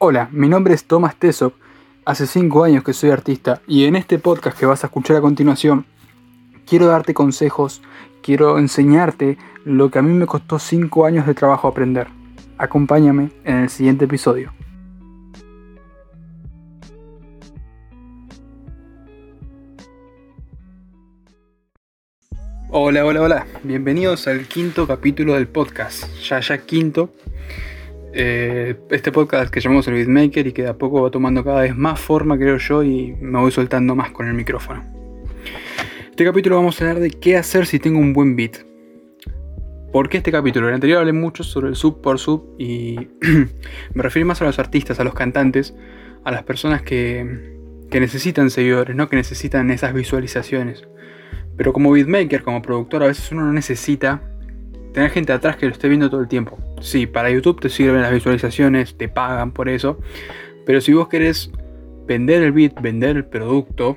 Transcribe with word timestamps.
Hola, 0.00 0.28
mi 0.30 0.48
nombre 0.48 0.74
es 0.74 0.84
Thomas 0.84 1.16
Tesop, 1.16 1.54
hace 2.04 2.28
5 2.28 2.62
años 2.62 2.84
que 2.84 2.92
soy 2.92 3.10
artista 3.10 3.60
y 3.66 3.84
en 3.86 3.96
este 3.96 4.20
podcast 4.20 4.56
que 4.56 4.64
vas 4.64 4.84
a 4.84 4.86
escuchar 4.86 5.16
a 5.16 5.20
continuación 5.20 5.86
quiero 6.68 6.86
darte 6.86 7.14
consejos, 7.14 7.82
quiero 8.22 8.60
enseñarte 8.60 9.38
lo 9.64 9.90
que 9.90 9.98
a 9.98 10.02
mí 10.02 10.12
me 10.12 10.26
costó 10.26 10.60
5 10.60 11.04
años 11.04 11.26
de 11.26 11.34
trabajo 11.34 11.66
aprender. 11.66 12.06
Acompáñame 12.58 13.32
en 13.42 13.56
el 13.56 13.70
siguiente 13.70 14.04
episodio. 14.04 14.52
Hola, 22.70 23.04
hola, 23.04 23.20
hola. 23.20 23.46
Bienvenidos 23.64 24.28
al 24.28 24.46
quinto 24.46 24.86
capítulo 24.86 25.34
del 25.34 25.48
podcast. 25.48 26.04
Ya, 26.22 26.38
ya 26.38 26.58
quinto. 26.58 27.12
Eh, 28.12 28.74
este 28.90 29.12
podcast 29.12 29.52
que 29.52 29.60
llamamos 29.60 29.86
el 29.88 29.94
Beatmaker 29.94 30.46
y 30.46 30.52
que 30.52 30.62
de 30.62 30.68
a 30.68 30.78
poco 30.78 31.02
va 31.02 31.10
tomando 31.10 31.44
cada 31.44 31.60
vez 31.62 31.76
más 31.76 32.00
forma, 32.00 32.38
creo 32.38 32.56
yo, 32.56 32.82
y 32.82 33.14
me 33.20 33.38
voy 33.38 33.52
soltando 33.52 33.94
más 33.94 34.10
con 34.10 34.26
el 34.28 34.34
micrófono. 34.34 34.84
Este 36.10 36.24
capítulo 36.24 36.56
vamos 36.56 36.80
a 36.80 36.84
hablar 36.84 37.00
de 37.00 37.10
qué 37.10 37.36
hacer 37.36 37.66
si 37.66 37.78
tengo 37.78 37.98
un 37.98 38.12
buen 38.12 38.34
beat. 38.34 38.56
¿Por 39.92 40.08
qué 40.08 40.18
este 40.18 40.32
capítulo? 40.32 40.66
En 40.66 40.70
el 40.70 40.74
anterior 40.74 40.98
hablé 40.98 41.12
mucho 41.12 41.44
sobre 41.44 41.68
el 41.68 41.76
sub 41.76 42.00
por 42.00 42.18
sub 42.18 42.54
y 42.58 42.96
me 43.94 44.02
refiero 44.02 44.26
más 44.26 44.40
a 44.42 44.44
los 44.44 44.58
artistas, 44.58 45.00
a 45.00 45.04
los 45.04 45.14
cantantes, 45.14 45.74
a 46.24 46.30
las 46.30 46.42
personas 46.42 46.82
que, 46.82 47.56
que 47.90 48.00
necesitan 48.00 48.50
seguidores, 48.50 48.96
¿no? 48.96 49.08
que 49.08 49.16
necesitan 49.16 49.70
esas 49.70 49.94
visualizaciones. 49.94 50.86
Pero 51.56 51.72
como 51.72 51.90
beatmaker, 51.92 52.42
como 52.42 52.62
productor, 52.62 53.02
a 53.02 53.06
veces 53.06 53.30
uno 53.32 53.44
no 53.44 53.52
necesita 53.52 54.22
tener 54.92 55.10
gente 55.10 55.32
atrás 55.32 55.56
que 55.56 55.66
lo 55.66 55.72
esté 55.72 55.88
viendo 55.88 56.10
todo 56.10 56.20
el 56.20 56.28
tiempo. 56.28 56.58
Sí, 56.80 57.06
para 57.06 57.30
YouTube 57.30 57.60
te 57.60 57.68
sirven 57.68 58.02
las 58.02 58.12
visualizaciones, 58.12 58.96
te 58.96 59.08
pagan 59.08 59.52
por 59.52 59.68
eso. 59.68 59.98
Pero 60.66 60.80
si 60.80 60.92
vos 60.92 61.08
querés 61.08 61.50
vender 62.06 62.42
el 62.42 62.52
beat, 62.52 62.80
vender 62.80 63.16
el 63.16 63.24
producto, 63.24 63.96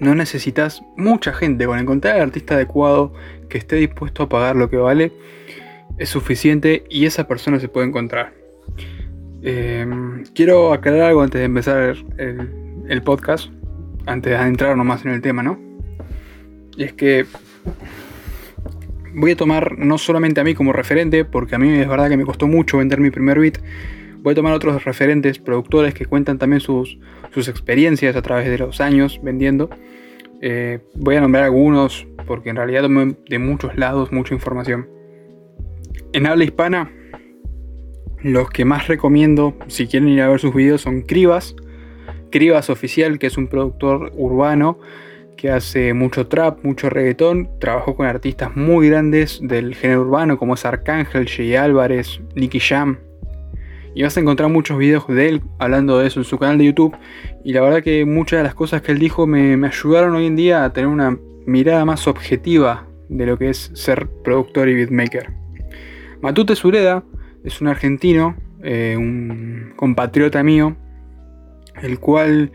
no 0.00 0.14
necesitas 0.14 0.82
mucha 0.96 1.32
gente. 1.32 1.66
Con 1.66 1.78
encontrar 1.78 2.16
al 2.16 2.22
artista 2.22 2.54
adecuado 2.54 3.12
que 3.48 3.58
esté 3.58 3.76
dispuesto 3.76 4.24
a 4.24 4.28
pagar 4.28 4.56
lo 4.56 4.68
que 4.70 4.76
vale, 4.76 5.12
es 5.98 6.08
suficiente 6.08 6.84
y 6.90 7.06
esa 7.06 7.26
persona 7.26 7.58
se 7.60 7.68
puede 7.68 7.86
encontrar. 7.86 8.32
Em, 9.42 10.24
quiero 10.34 10.72
aclarar 10.72 11.02
algo 11.02 11.22
antes 11.22 11.38
de 11.38 11.44
empezar 11.44 11.96
el, 12.18 12.50
el 12.88 13.02
podcast, 13.02 13.50
antes 14.06 14.30
de 14.30 14.36
adentrar 14.36 14.76
nomás 14.76 15.04
en 15.04 15.12
el 15.12 15.20
tema, 15.20 15.42
¿no? 15.42 15.58
Y 16.76 16.84
es 16.84 16.92
que 16.92 17.24
voy 19.16 19.30
a 19.30 19.36
tomar 19.36 19.78
no 19.78 19.96
solamente 19.96 20.40
a 20.40 20.44
mí 20.44 20.54
como 20.54 20.74
referente, 20.74 21.24
porque 21.24 21.54
a 21.54 21.58
mí 21.58 21.72
es 21.72 21.88
verdad 21.88 22.10
que 22.10 22.18
me 22.18 22.24
costó 22.24 22.46
mucho 22.46 22.78
vender 22.78 23.00
mi 23.00 23.10
primer 23.10 23.40
beat. 23.40 23.58
Voy 24.18 24.32
a 24.32 24.34
tomar 24.34 24.52
otros 24.52 24.84
referentes, 24.84 25.38
productores 25.38 25.94
que 25.94 26.04
cuentan 26.04 26.38
también 26.38 26.60
sus, 26.60 26.98
sus 27.32 27.48
experiencias 27.48 28.14
a 28.14 28.22
través 28.22 28.46
de 28.46 28.58
los 28.58 28.80
años 28.80 29.18
vendiendo. 29.22 29.70
Eh, 30.42 30.80
voy 30.94 31.16
a 31.16 31.22
nombrar 31.22 31.44
algunos 31.44 32.06
porque 32.26 32.50
en 32.50 32.56
realidad 32.56 32.82
tomo 32.82 33.16
de 33.28 33.38
muchos 33.38 33.76
lados 33.76 34.12
mucha 34.12 34.34
información. 34.34 34.86
En 36.12 36.26
habla 36.26 36.44
hispana, 36.44 36.90
los 38.22 38.50
que 38.50 38.66
más 38.66 38.86
recomiendo 38.86 39.56
si 39.66 39.86
quieren 39.86 40.10
ir 40.10 40.20
a 40.20 40.28
ver 40.28 40.40
sus 40.40 40.54
videos 40.54 40.82
son 40.82 41.00
Cribas. 41.00 41.56
Cribas 42.30 42.68
Oficial, 42.68 43.18
que 43.18 43.28
es 43.28 43.38
un 43.38 43.46
productor 43.46 44.12
urbano 44.14 44.78
que 45.36 45.50
hace 45.50 45.92
mucho 45.94 46.26
trap, 46.26 46.64
mucho 46.64 46.90
reggaetón, 46.90 47.50
trabajó 47.60 47.94
con 47.94 48.06
artistas 48.06 48.56
muy 48.56 48.88
grandes 48.88 49.38
del 49.42 49.74
género 49.74 50.02
urbano 50.02 50.38
como 50.38 50.54
es 50.54 50.64
Arcángel, 50.64 51.28
Jay 51.28 51.54
Álvarez, 51.54 52.20
Nicky 52.34 52.58
Jam. 52.60 52.98
Y 53.94 54.02
vas 54.02 54.16
a 54.16 54.20
encontrar 54.20 54.50
muchos 54.50 54.76
videos 54.76 55.06
de 55.08 55.28
él 55.28 55.42
hablando 55.58 55.98
de 55.98 56.06
eso 56.06 56.20
en 56.20 56.24
su 56.24 56.38
canal 56.38 56.58
de 56.58 56.66
YouTube. 56.66 56.96
Y 57.44 57.52
la 57.52 57.62
verdad 57.62 57.82
que 57.82 58.04
muchas 58.04 58.40
de 58.40 58.44
las 58.44 58.54
cosas 58.54 58.82
que 58.82 58.92
él 58.92 58.98
dijo 58.98 59.26
me, 59.26 59.54
ayudaron 59.66 60.14
hoy 60.14 60.26
en 60.26 60.36
día 60.36 60.64
a 60.64 60.72
tener 60.72 60.88
una 60.88 61.18
mirada 61.46 61.84
más 61.84 62.06
objetiva 62.06 62.86
de 63.08 63.24
lo 63.24 63.38
que 63.38 63.50
es 63.50 63.70
ser 63.74 64.06
productor 64.22 64.68
y 64.68 64.74
beatmaker. 64.74 65.32
Matute 66.20 66.56
Sureda 66.56 67.04
es 67.44 67.60
un 67.60 67.68
argentino, 67.68 68.36
eh, 68.62 68.96
un 68.98 69.72
compatriota 69.76 70.42
mío, 70.42 70.76
el 71.80 71.98
cual 71.98 72.52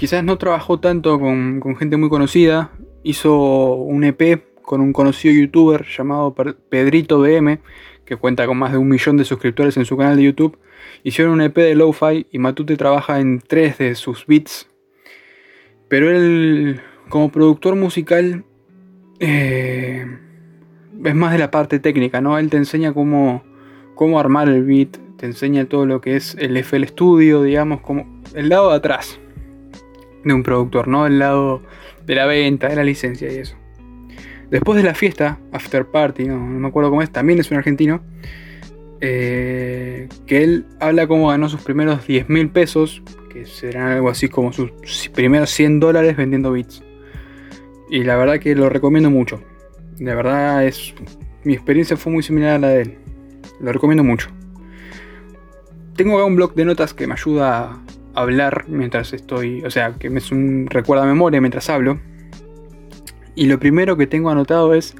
Quizás 0.00 0.24
no 0.24 0.38
trabajó 0.38 0.80
tanto 0.80 1.20
con, 1.20 1.60
gente 1.76 1.98
muy 1.98 2.08
conocida. 2.08 2.70
Hizo 3.02 3.74
un 3.74 4.02
EP 4.04 4.42
con 4.62 4.80
un 4.80 4.94
conocido 4.94 5.34
youtuber 5.34 5.84
llamado 5.94 6.34
Pedrito 6.70 7.20
BM, 7.20 7.60
que 8.06 8.16
cuenta 8.16 8.46
con 8.46 8.56
más 8.56 8.72
de 8.72 8.78
un 8.78 8.88
millón 8.88 9.18
de 9.18 9.26
suscriptores 9.26 9.76
en 9.76 9.84
su 9.84 9.98
canal 9.98 10.16
de 10.16 10.22
YouTube. 10.22 10.58
Hicieron 11.02 11.34
un 11.34 11.42
EP 11.42 11.54
de 11.54 11.74
Lo-Fi 11.74 12.28
y 12.32 12.38
Matute 12.38 12.78
trabaja 12.78 13.20
en 13.20 13.42
tres 13.46 13.76
de 13.76 13.94
sus 13.94 14.24
beats. 14.26 14.70
Pero 15.88 16.10
él, 16.10 16.80
como 17.10 17.30
productor 17.30 17.76
musical, 17.76 18.46
eh, 19.18 20.06
es 21.04 21.14
más 21.14 21.32
de 21.32 21.38
la 21.38 21.50
parte 21.50 21.78
técnica, 21.78 22.22
¿no? 22.22 22.38
Él 22.38 22.48
te 22.48 22.56
enseña 22.56 22.94
cómo, 22.94 23.44
cómo 23.94 24.18
armar 24.18 24.48
el 24.48 24.64
beat, 24.64 24.96
te 25.18 25.26
enseña 25.26 25.66
todo 25.66 25.84
lo 25.84 26.00
que 26.00 26.16
es 26.16 26.36
el 26.36 26.56
FL 26.56 26.86
Studio, 26.86 27.42
digamos, 27.42 27.82
como 27.82 28.22
el 28.34 28.48
lado 28.48 28.70
de 28.70 28.76
atrás 28.76 29.20
de 30.24 30.34
un 30.34 30.42
productor, 30.42 30.88
¿no? 30.88 31.06
El 31.06 31.18
lado 31.18 31.62
de 32.06 32.14
la 32.14 32.26
venta, 32.26 32.68
de 32.68 32.76
la 32.76 32.84
licencia 32.84 33.32
y 33.32 33.36
eso. 33.36 33.56
Después 34.50 34.76
de 34.76 34.82
la 34.82 34.94
fiesta, 34.94 35.38
After 35.52 35.86
Party, 35.86 36.24
no, 36.24 36.38
me 36.38 36.66
acuerdo 36.66 36.90
cómo 36.90 37.02
es, 37.02 37.10
también 37.10 37.38
es 37.38 37.50
un 37.50 37.56
argentino, 37.56 38.02
eh, 39.00 40.08
que 40.26 40.42
él 40.42 40.66
habla 40.80 41.06
cómo 41.06 41.28
ganó 41.28 41.48
sus 41.48 41.62
primeros 41.62 42.06
10 42.06 42.28
mil 42.28 42.50
pesos, 42.50 43.02
que 43.32 43.46
serán 43.46 43.92
algo 43.92 44.10
así 44.10 44.28
como 44.28 44.52
sus 44.52 44.70
primeros 45.14 45.50
100 45.50 45.78
dólares 45.80 46.16
vendiendo 46.16 46.52
bits. 46.52 46.82
Y 47.90 48.02
la 48.02 48.16
verdad 48.16 48.40
que 48.40 48.54
lo 48.54 48.68
recomiendo 48.68 49.10
mucho. 49.10 49.40
De 49.96 50.14
verdad 50.14 50.64
es... 50.64 50.94
Mi 51.42 51.54
experiencia 51.54 51.96
fue 51.96 52.12
muy 52.12 52.22
similar 52.22 52.56
a 52.56 52.58
la 52.58 52.68
de 52.68 52.82
él. 52.82 52.98
Lo 53.60 53.72
recomiendo 53.72 54.04
mucho. 54.04 54.28
Tengo 55.96 56.16
acá 56.16 56.24
un 56.24 56.36
blog 56.36 56.54
de 56.54 56.64
notas 56.64 56.92
que 56.92 57.06
me 57.06 57.14
ayuda 57.14 57.80
hablar 58.14 58.66
mientras 58.68 59.12
estoy, 59.12 59.62
o 59.62 59.70
sea, 59.70 59.94
que 59.98 60.10
me 60.10 60.18
es 60.18 60.32
un 60.32 60.66
recuerdo 60.68 61.04
a 61.04 61.06
memoria 61.06 61.40
mientras 61.40 61.70
hablo. 61.70 62.00
Y 63.34 63.46
lo 63.46 63.58
primero 63.58 63.96
que 63.96 64.06
tengo 64.06 64.30
anotado 64.30 64.74
es, 64.74 64.94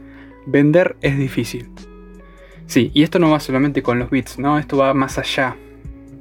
vender 0.46 0.96
es 1.00 1.18
difícil. 1.18 1.68
Sí, 2.66 2.90
y 2.94 3.02
esto 3.02 3.18
no 3.18 3.30
va 3.30 3.40
solamente 3.40 3.82
con 3.82 3.98
los 3.98 4.10
bits, 4.10 4.38
¿no? 4.38 4.58
Esto 4.58 4.76
va 4.76 4.94
más 4.94 5.18
allá. 5.18 5.56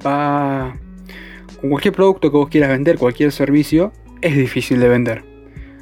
Va 0.05 0.73
con 1.61 1.69
cualquier 1.69 1.93
producto 1.93 2.31
que 2.31 2.37
vos 2.37 2.49
quieras 2.49 2.69
vender, 2.69 2.97
cualquier 2.97 3.31
servicio, 3.31 3.93
es 4.21 4.35
difícil 4.35 4.79
de 4.79 4.89
vender. 4.89 5.23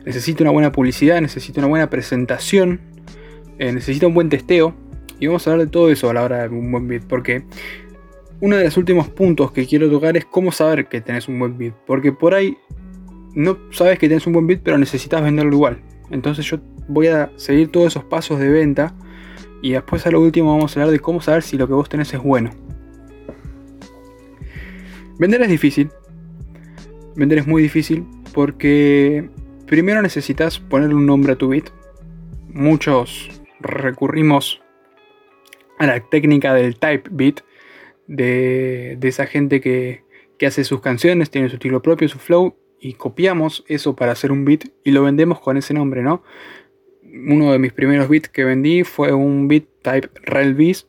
Necesita 0.05 0.43
una 0.43 0.51
buena 0.51 0.71
publicidad, 0.71 1.21
necesita 1.21 1.59
una 1.59 1.67
buena 1.67 1.89
presentación, 1.89 2.81
eh, 3.59 3.71
necesita 3.71 4.07
un 4.07 4.13
buen 4.13 4.29
testeo. 4.29 4.75
Y 5.19 5.27
vamos 5.27 5.47
a 5.47 5.51
hablar 5.51 5.67
de 5.67 5.71
todo 5.71 5.89
eso 5.89 6.09
a 6.09 6.13
la 6.13 6.23
hora 6.23 6.47
de 6.47 6.49
un 6.49 6.71
buen 6.71 6.87
bit, 6.87 7.03
porque 7.03 7.43
uno 8.39 8.55
de 8.55 8.65
los 8.65 8.77
últimos 8.77 9.09
puntos 9.09 9.51
que 9.51 9.65
quiero 9.65 9.89
tocar 9.89 10.15
es 10.17 10.25
cómo 10.25 10.51
saber 10.51 10.87
que 10.87 11.01
tenés 11.01 11.27
un 11.27 11.39
buen 11.39 11.57
beat. 11.57 11.73
Porque 11.85 12.11
por 12.11 12.33
ahí 12.33 12.57
no 13.33 13.57
sabes 13.71 13.97
que 13.99 14.07
tenés 14.07 14.27
un 14.27 14.33
buen 14.33 14.47
beat, 14.47 14.61
pero 14.63 14.77
necesitas 14.77 15.21
venderlo 15.21 15.53
igual. 15.53 15.81
Entonces 16.11 16.45
yo 16.45 16.57
voy 16.87 17.07
a 17.07 17.31
seguir 17.35 17.69
todos 17.71 17.87
esos 17.87 18.03
pasos 18.03 18.39
de 18.39 18.49
venta. 18.49 18.93
Y 19.61 19.71
después 19.71 20.05
a 20.05 20.11
lo 20.11 20.21
último 20.21 20.55
vamos 20.55 20.75
a 20.75 20.79
hablar 20.79 20.91
de 20.91 20.99
cómo 20.99 21.21
saber 21.21 21.41
si 21.41 21.57
lo 21.57 21.67
que 21.67 21.73
vos 21.73 21.89
tenés 21.89 22.13
es 22.13 22.21
bueno. 22.21 22.51
Vender 25.17 25.41
es 25.41 25.49
difícil. 25.49 25.89
Vender 27.15 27.39
es 27.39 27.47
muy 27.47 27.63
difícil 27.63 28.05
porque 28.33 29.27
primero 29.65 30.01
necesitas 30.03 30.59
ponerle 30.59 30.93
un 30.93 31.07
nombre 31.07 31.33
a 31.33 31.35
tu 31.35 31.47
beat. 31.47 31.71
Muchos 32.49 33.29
recurrimos 33.59 34.61
a 35.79 35.87
la 35.87 35.99
técnica 35.99 36.53
del 36.53 36.77
type 36.77 37.09
beat, 37.11 37.41
de, 38.07 38.97
esa 39.01 39.25
gente 39.25 39.61
que, 39.61 40.03
hace 40.45 40.63
sus 40.63 40.81
canciones, 40.81 41.29
tiene 41.29 41.49
su 41.49 41.55
estilo 41.55 41.81
propio, 41.81 42.07
su 42.07 42.19
flow, 42.19 42.55
y 42.79 42.93
copiamos 42.93 43.63
eso 43.67 43.95
para 43.95 44.11
hacer 44.11 44.31
un 44.31 44.45
beat 44.45 44.65
y 44.83 44.91
lo 44.91 45.03
vendemos 45.03 45.39
con 45.39 45.57
ese 45.57 45.73
nombre, 45.73 46.03
¿no? 46.03 46.21
Uno 47.03 47.51
de 47.51 47.57
mis 47.57 47.73
primeros 47.73 48.07
beats 48.07 48.29
que 48.29 48.43
vendí 48.43 48.83
fue 48.83 49.13
un 49.13 49.47
beat 49.47 49.63
type 49.81 50.09
Rails 50.23 50.87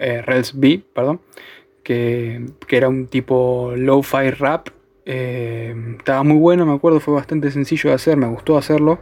eh, 0.00 0.22
B, 0.54 0.82
perdón, 0.92 1.20
que, 1.84 2.44
era 2.68 2.88
un 2.88 3.06
tipo 3.06 3.72
lo-fi 3.76 4.30
rap. 4.30 4.68
Eh, 5.04 5.74
estaba 5.98 6.24
muy 6.24 6.38
bueno, 6.38 6.66
me 6.66 6.74
acuerdo, 6.74 6.98
fue 6.98 7.14
bastante 7.14 7.50
sencillo 7.50 7.90
de 7.90 7.94
hacer, 7.94 8.16
me 8.16 8.26
gustó 8.26 8.56
hacerlo. 8.56 8.98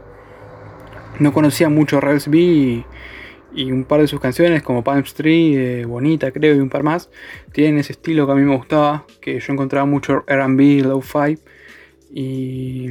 No 1.19 1.33
conocía 1.33 1.69
mucho 1.69 1.99
Rails 1.99 2.27
B 2.27 2.37
y, 2.37 2.85
y 3.53 3.71
un 3.71 3.83
par 3.83 4.01
de 4.01 4.07
sus 4.07 4.19
canciones 4.19 4.63
como 4.63 4.83
Palm 4.83 4.99
Street, 5.01 5.57
eh, 5.57 5.85
Bonita 5.85 6.31
creo 6.31 6.55
y 6.55 6.59
un 6.59 6.69
par 6.69 6.83
más, 6.83 7.09
tienen 7.51 7.79
ese 7.79 7.93
estilo 7.93 8.25
que 8.25 8.31
a 8.31 8.35
mí 8.35 8.43
me 8.43 8.55
gustaba, 8.55 9.05
que 9.19 9.39
yo 9.39 9.53
encontraba 9.53 9.85
mucho 9.85 10.23
RB, 10.27 10.83
Lo-Fi. 10.83 11.37
Y, 12.13 12.87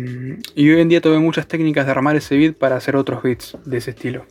y, 0.55 0.71
hoy 0.71 0.81
en 0.81 0.89
día 0.89 1.03
tuve 1.03 1.19
muchas 1.19 1.47
técnicas 1.47 1.85
de 1.85 1.93
armar 1.93 2.17
ese 2.17 2.39
beat 2.39 2.57
para 2.57 2.77
hacer 2.77 2.97
otros 2.97 3.23
beats 3.23 3.59
de 3.67 3.77
ese 3.77 3.91
estilo. 3.91 4.25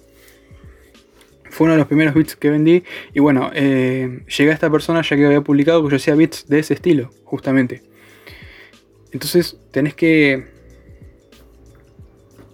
Fue 1.49 1.65
uno 1.65 1.73
de 1.73 1.79
los 1.79 1.87
primeros 1.87 2.13
bits 2.13 2.35
que 2.35 2.49
vendí. 2.49 2.83
Y 3.13 3.19
bueno, 3.19 3.51
eh, 3.53 4.23
llegué 4.37 4.51
a 4.51 4.53
esta 4.53 4.69
persona 4.69 5.01
ya 5.01 5.15
que 5.15 5.25
había 5.25 5.41
publicado 5.41 5.83
que 5.83 5.89
yo 5.89 5.95
hacía 5.97 6.15
bits 6.15 6.47
de 6.47 6.59
ese 6.59 6.73
estilo, 6.73 7.09
justamente. 7.23 7.81
Entonces 9.11 9.57
tenés 9.71 9.95
que... 9.95 10.47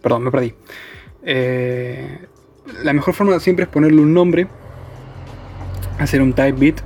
Perdón, 0.02 0.24
me 0.24 0.32
perdí. 0.32 0.54
Eh, 1.24 2.20
la 2.84 2.94
mejor 2.94 3.14
forma 3.14 3.40
siempre 3.40 3.64
es 3.64 3.70
ponerle 3.70 4.02
un 4.02 4.14
nombre, 4.14 4.48
hacer 6.00 6.22
un 6.22 6.34
type 6.34 6.54
bit. 6.54 6.82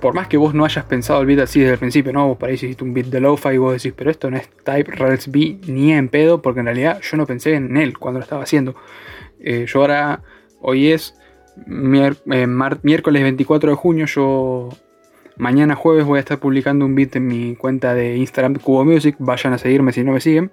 Por 0.00 0.14
más 0.14 0.26
que 0.26 0.36
vos 0.36 0.52
no 0.52 0.64
hayas 0.64 0.84
pensado 0.84 1.20
el 1.20 1.26
bit 1.26 1.38
así 1.38 1.60
desde 1.60 1.74
el 1.74 1.78
principio, 1.78 2.12
¿no? 2.12 2.26
Vos 2.26 2.36
para 2.36 2.50
ahí 2.50 2.56
hiciste 2.56 2.82
un 2.82 2.92
bit 2.92 3.06
de 3.06 3.20
lo-fi 3.20 3.50
y 3.50 3.58
vos 3.58 3.72
decís, 3.72 3.94
pero 3.96 4.10
esto 4.10 4.30
no 4.30 4.36
es 4.36 4.48
type 4.64 4.90
Rails 4.90 5.30
B 5.30 5.58
ni 5.68 5.92
en 5.92 6.08
pedo, 6.08 6.42
porque 6.42 6.60
en 6.60 6.66
realidad 6.66 7.00
yo 7.02 7.16
no 7.16 7.26
pensé 7.26 7.54
en 7.54 7.76
él 7.76 7.96
cuando 7.98 8.18
lo 8.18 8.24
estaba 8.24 8.42
haciendo. 8.42 8.74
Eh, 9.38 9.66
yo 9.68 9.80
ahora, 9.80 10.22
hoy 10.60 10.90
es 10.90 11.14
eh, 11.66 12.46
miércoles 12.82 13.22
24 13.22 13.70
de 13.70 13.76
junio, 13.76 14.06
yo 14.06 14.70
mañana 15.36 15.76
jueves 15.76 16.04
voy 16.04 16.16
a 16.16 16.20
estar 16.20 16.38
publicando 16.38 16.84
un 16.84 16.96
bit 16.96 17.16
en 17.16 17.26
mi 17.26 17.54
cuenta 17.54 17.94
de 17.94 18.16
Instagram 18.16 18.56
Cubo 18.56 18.84
Music, 18.84 19.14
vayan 19.18 19.52
a 19.52 19.58
seguirme 19.58 19.92
si 19.92 20.02
no 20.02 20.12
me 20.12 20.20
siguen, 20.20 20.50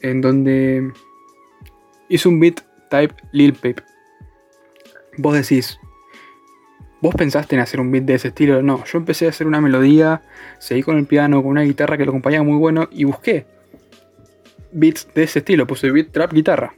en 0.00 0.22
donde 0.22 0.90
hice 2.08 2.28
un 2.28 2.40
bit 2.40 2.62
type 2.88 3.14
Lil 3.32 3.54
Peep. 3.54 3.80
Vos 5.16 5.34
decís, 5.34 5.78
¿vos 7.00 7.14
pensaste 7.14 7.56
en 7.56 7.62
hacer 7.62 7.80
un 7.80 7.90
beat 7.90 8.04
de 8.04 8.14
ese 8.14 8.28
estilo? 8.28 8.62
No, 8.62 8.84
yo 8.84 8.98
empecé 8.98 9.26
a 9.26 9.30
hacer 9.30 9.46
una 9.46 9.60
melodía, 9.60 10.22
seguí 10.58 10.82
con 10.82 10.96
el 10.96 11.06
piano, 11.06 11.42
con 11.42 11.50
una 11.52 11.62
guitarra 11.62 11.96
que 11.96 12.04
lo 12.04 12.12
acompañaba 12.12 12.44
muy 12.44 12.56
bueno 12.56 12.88
y 12.90 13.04
busqué 13.04 13.46
beats 14.72 15.08
de 15.14 15.24
ese 15.24 15.40
estilo, 15.40 15.66
puse 15.66 15.90
beat 15.90 16.10
trap 16.12 16.32
guitarra. 16.32 16.74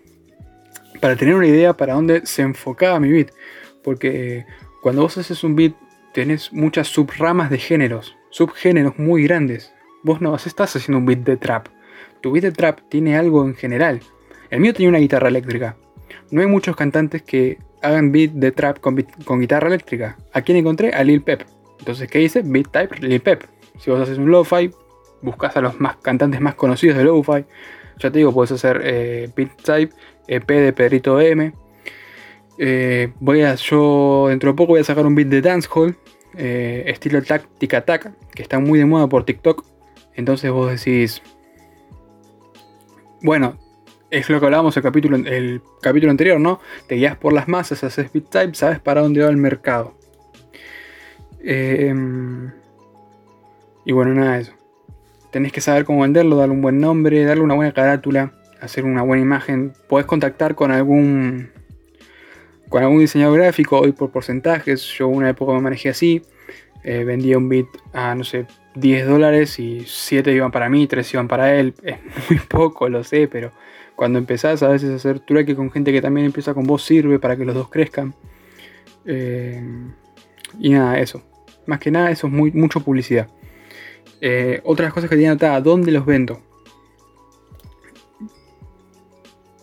Para 1.00 1.16
tener 1.16 1.34
una 1.34 1.46
idea 1.46 1.76
para 1.76 1.94
dónde 1.94 2.26
se 2.26 2.42
enfocaba 2.42 3.00
mi 3.00 3.10
beat. 3.10 3.30
Porque 3.82 4.44
cuando 4.82 5.02
vos 5.02 5.16
haces 5.18 5.42
un 5.44 5.56
beat 5.56 5.74
tenés 6.12 6.52
muchas 6.52 6.88
subramas 6.88 7.50
de 7.50 7.58
géneros, 7.58 8.16
subgéneros 8.30 8.98
muy 8.98 9.24
grandes. 9.24 9.72
Vos 10.02 10.20
no 10.20 10.34
estás 10.34 10.76
haciendo 10.76 10.98
un 10.98 11.06
beat 11.06 11.20
de 11.20 11.36
trap. 11.36 11.68
Tu 12.20 12.30
beat 12.30 12.44
de 12.44 12.52
trap 12.52 12.80
tiene 12.88 13.16
algo 13.16 13.44
en 13.44 13.54
general. 13.54 14.00
El 14.50 14.60
mío 14.60 14.74
tenía 14.74 14.88
una 14.90 14.98
guitarra 14.98 15.28
eléctrica. 15.28 15.76
No 16.30 16.40
hay 16.40 16.46
muchos 16.46 16.76
cantantes 16.76 17.22
que 17.22 17.58
hagan 17.82 18.12
beat 18.12 18.32
de 18.32 18.52
trap 18.52 18.78
con, 18.80 18.96
guitarra 19.40 19.68
eléctrica. 19.68 20.16
¿A 20.32 20.42
quién 20.42 20.58
encontré? 20.58 20.92
A 20.92 21.02
Lil 21.02 21.22
Pep. 21.22 21.42
Entonces, 21.78 22.08
¿qué 22.08 22.20
hice? 22.20 22.42
Beat 22.42 22.70
type 22.70 22.98
Lil 23.00 23.20
Pep. 23.20 23.44
Si 23.78 23.90
vos 23.90 24.00
haces 24.00 24.18
un 24.18 24.30
lo-fi, 24.30 24.70
buscas 25.22 25.56
a 25.56 25.60
los 25.60 25.80
más 25.80 25.96
cantantes 25.96 26.40
más 26.40 26.54
conocidos 26.54 26.96
de 26.98 27.04
lo-fi. 27.04 27.44
Ya 27.98 28.10
te 28.10 28.18
digo, 28.18 28.32
puedes 28.32 28.52
hacer 28.52 28.80
eh, 28.84 29.30
beat 29.36 29.50
type, 29.62 29.94
EP 30.26 30.48
de 30.48 30.72
Pedrito 30.72 31.20
M. 31.20 31.52
Eh, 32.58 33.12
voy 33.20 33.42
a, 33.42 33.54
yo 33.54 34.26
dentro 34.28 34.50
de 34.50 34.56
poco 34.56 34.72
voy 34.72 34.80
a 34.80 34.84
sacar 34.84 35.06
un 35.06 35.14
beat 35.14 35.28
de 35.28 35.40
dancehall, 35.40 35.96
eh, 36.36 36.84
estilo 36.86 37.22
táctica 37.22 37.84
tac, 37.84 38.12
que 38.34 38.42
está 38.42 38.58
muy 38.58 38.78
de 38.78 38.86
moda 38.86 39.06
por 39.08 39.24
TikTok. 39.24 39.64
Entonces 40.14 40.50
vos 40.50 40.70
decís, 40.70 41.22
bueno, 43.22 43.56
es 44.10 44.28
lo 44.28 44.40
que 44.40 44.46
hablábamos 44.46 44.76
el 44.76 44.82
capítulo, 44.82 45.16
el 45.16 45.62
capítulo 45.80 46.10
anterior, 46.10 46.40
¿no? 46.40 46.60
Te 46.86 46.96
guías 46.96 47.16
por 47.16 47.32
las 47.32 47.48
masas, 47.48 47.84
haces 47.84 48.12
beat 48.12 48.28
type, 48.28 48.54
sabes 48.54 48.80
para 48.80 49.02
dónde 49.02 49.22
va 49.22 49.30
el 49.30 49.36
mercado. 49.36 49.94
Em, 51.42 52.50
y 53.84 53.92
bueno, 53.92 54.14
nada 54.14 54.36
de 54.36 54.42
eso. 54.42 54.52
Tenés 55.30 55.52
que 55.52 55.60
saber 55.60 55.84
cómo 55.84 56.02
venderlo, 56.02 56.36
darle 56.36 56.54
un 56.54 56.62
buen 56.62 56.80
nombre, 56.80 57.24
darle 57.24 57.42
una 57.42 57.54
buena 57.54 57.72
carátula, 57.72 58.32
hacer 58.60 58.84
una 58.84 59.02
buena 59.02 59.22
imagen. 59.22 59.72
Podés 59.88 60.06
contactar 60.06 60.54
con 60.54 60.72
algún 60.72 61.50
con 62.68 62.82
algún 62.84 63.00
diseñador 63.00 63.40
gráfico, 63.40 63.80
hoy 63.80 63.92
por 63.92 64.10
porcentajes. 64.10 64.82
Yo 64.82 65.08
una 65.08 65.30
época 65.30 65.52
me 65.52 65.60
manejé 65.60 65.88
así. 65.88 66.22
Eh, 66.82 67.04
vendía 67.04 67.36
un 67.36 67.48
bit 67.48 67.66
a, 67.92 68.14
no 68.14 68.24
sé, 68.24 68.46
10 68.74 69.06
dólares 69.06 69.58
y 69.58 69.84
7 69.86 70.32
iban 70.32 70.50
para 70.50 70.68
mí, 70.68 70.86
3 70.86 71.14
iban 71.14 71.28
para 71.28 71.54
él. 71.54 71.74
Es 71.82 71.98
muy 72.28 72.38
poco, 72.38 72.88
lo 72.88 73.04
sé, 73.04 73.28
pero 73.28 73.52
cuando 74.00 74.18
empezás 74.18 74.62
a 74.62 74.68
veces 74.68 74.88
a 74.92 74.94
hacer 74.94 75.20
trueque 75.20 75.54
con 75.54 75.70
gente 75.70 75.92
que 75.92 76.00
también 76.00 76.24
empieza 76.24 76.54
con 76.54 76.64
vos 76.64 76.82
sirve 76.82 77.18
para 77.18 77.36
que 77.36 77.44
los 77.44 77.54
dos 77.54 77.68
crezcan. 77.68 78.14
Eh, 79.04 79.62
y 80.58 80.70
nada, 80.70 80.98
eso. 80.98 81.22
Más 81.66 81.80
que 81.80 81.90
nada, 81.90 82.10
eso 82.10 82.26
es 82.26 82.32
muy, 82.32 82.50
mucho 82.50 82.80
publicidad. 82.80 83.28
Eh, 84.22 84.62
otras 84.64 84.94
cosas 84.94 85.10
que 85.10 85.16
tienen 85.16 85.36
atada, 85.36 85.60
¿dónde 85.60 85.92
los 85.92 86.06
vendo? 86.06 86.40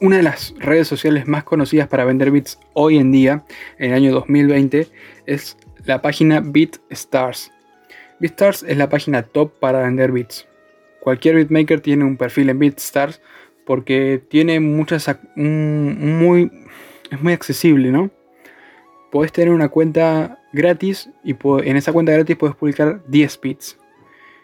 Una 0.01 0.18
de 0.18 0.22
las 0.22 0.54
redes 0.60 0.88
sociales 0.88 1.28
más 1.28 1.44
conocidas 1.44 1.88
para 1.88 2.06
vender 2.06 2.30
bits 2.30 2.60
hoy 2.74 3.00
en 3.00 3.12
día, 3.12 3.44
en 3.80 3.90
el 3.90 3.95
año 3.95 4.12
2020, 4.12 4.88
es 5.25 5.57
la 5.83 6.04
página 6.04 6.42
BitStars. 6.42 7.51
BitStars 8.19 8.62
es 8.62 8.78
la 8.78 8.88
página 8.88 9.24
top 9.24 9.51
para 9.60 9.81
vender 9.81 10.12
bits. 10.12 10.48
Cualquier 11.00 11.33
beatmaker 11.38 11.81
tiene 11.81 12.04
un 12.04 12.18
perfil 12.18 12.51
en 12.51 12.60
BitStars 12.60 13.19
porque 13.68 14.24
tiene 14.30 14.60
muchas 14.62 15.14
muy 15.36 16.50
es 17.12 17.22
muy 17.22 17.34
accesible, 17.34 17.92
¿no? 17.92 18.10
Podés 19.12 19.31
tener 19.31 19.54
una 19.54 19.69
cuenta 19.69 20.40
gratis 20.54 21.10
y 21.24 21.36
en 21.64 21.78
esa 21.78 21.94
cuenta 21.94 22.14
gratis 22.14 22.36
puedes 22.36 22.56
publicar 22.56 23.02
10 23.08 23.40
bits. 23.42 23.78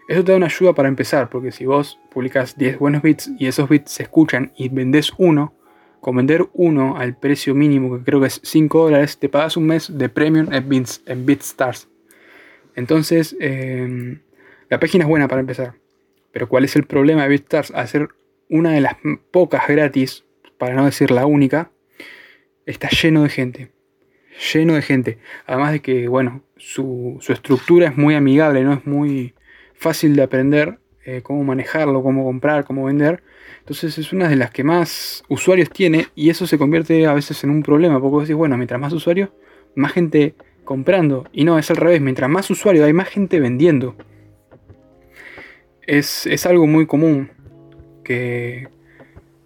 Eso 0.07 0.23
te 0.23 0.31
da 0.31 0.37
una 0.37 0.47
ayuda 0.47 0.73
para 0.73 0.89
empezar, 0.89 1.29
porque 1.29 1.51
si 1.51 1.65
vos 1.65 1.99
publicas 2.11 2.57
10 2.57 2.79
buenos 2.79 3.01
bits 3.01 3.31
y 3.39 3.47
esos 3.47 3.69
bits 3.69 3.91
se 3.91 4.03
escuchan 4.03 4.51
y 4.57 4.69
vendés 4.69 5.13
uno, 5.17 5.53
con 6.01 6.17
vender 6.17 6.49
uno 6.53 6.97
al 6.97 7.15
precio 7.15 7.55
mínimo, 7.55 7.97
que 7.97 8.03
creo 8.03 8.19
que 8.19 8.27
es 8.27 8.41
5 8.43 8.83
dólares, 8.83 9.17
te 9.17 9.29
pagas 9.29 9.55
un 9.55 9.67
mes 9.67 9.97
de 9.97 10.09
premium 10.09 10.51
en, 10.51 10.67
bits, 10.67 11.01
en 11.05 11.25
BitStars. 11.25 11.87
Entonces, 12.75 13.37
em, 13.39 14.19
la 14.69 14.79
página 14.79 15.05
es 15.05 15.09
buena 15.09 15.29
para 15.29 15.39
empezar. 15.39 15.75
Pero 16.33 16.49
¿cuál 16.49 16.65
es 16.65 16.75
el 16.75 16.83
problema 16.83 17.23
de 17.23 17.29
BitStars? 17.29 17.71
Hacer 17.71 18.09
una 18.53 18.73
de 18.73 18.81
las 18.81 18.97
pocas 19.31 19.67
gratis, 19.67 20.25
para 20.59 20.75
no 20.75 20.85
decir 20.85 21.09
la 21.09 21.25
única, 21.25 21.71
está 22.67 22.87
lleno 22.89 23.23
de 23.23 23.29
gente. 23.29 23.71
Lleno 24.53 24.75
de 24.75 24.83
gente. 24.83 25.17
Además 25.47 25.71
de 25.71 25.81
que, 25.81 26.07
bueno, 26.07 26.43
su, 26.55 27.17
estructura 27.27 27.87
es 27.87 27.97
muy 27.97 28.13
amigable, 28.13 28.63
¿no? 28.63 28.73
Es 28.73 28.85
muy 28.85 29.33
fácil 29.73 30.15
de 30.15 30.21
aprender 30.21 30.77
eh, 31.03 31.21
cómo 31.23 31.43
manejarlo, 31.43 32.03
cómo 32.03 32.25
comprar, 32.25 32.63
cómo 32.63 32.85
vender. 32.85 33.23
Entonces 33.57 33.97
es 33.97 34.13
una 34.13 34.29
de 34.29 34.35
las 34.35 34.51
que 34.51 34.63
más 34.63 35.23
usuarios 35.29 35.71
tiene 35.71 36.09
y 36.13 36.29
eso 36.29 36.45
se 36.45 36.59
convierte 36.59 37.07
a 37.07 37.13
veces 37.13 37.43
en 37.43 37.49
un 37.49 37.63
problema. 37.63 37.99
Porque 37.99 38.11
vos 38.11 38.23
decís, 38.25 38.35
bueno, 38.35 38.55
mientras 38.55 38.79
más 38.79 38.93
usuarios, 38.93 39.29
más 39.73 39.93
gente 39.93 40.35
comprando. 40.63 41.27
Y 41.33 41.43
no, 41.43 41.57
es 41.57 41.71
al 41.71 41.77
revés. 41.77 42.01
Mientras 42.01 42.29
más 42.29 42.51
usuarios 42.51 42.85
hay 42.85 42.93
más 42.93 43.09
gente 43.09 43.39
vendiendo. 43.39 43.95
Es, 45.87 46.27
es 46.27 46.45
algo 46.45 46.67
muy 46.67 46.85
común 46.85 47.31
que, 48.03 48.67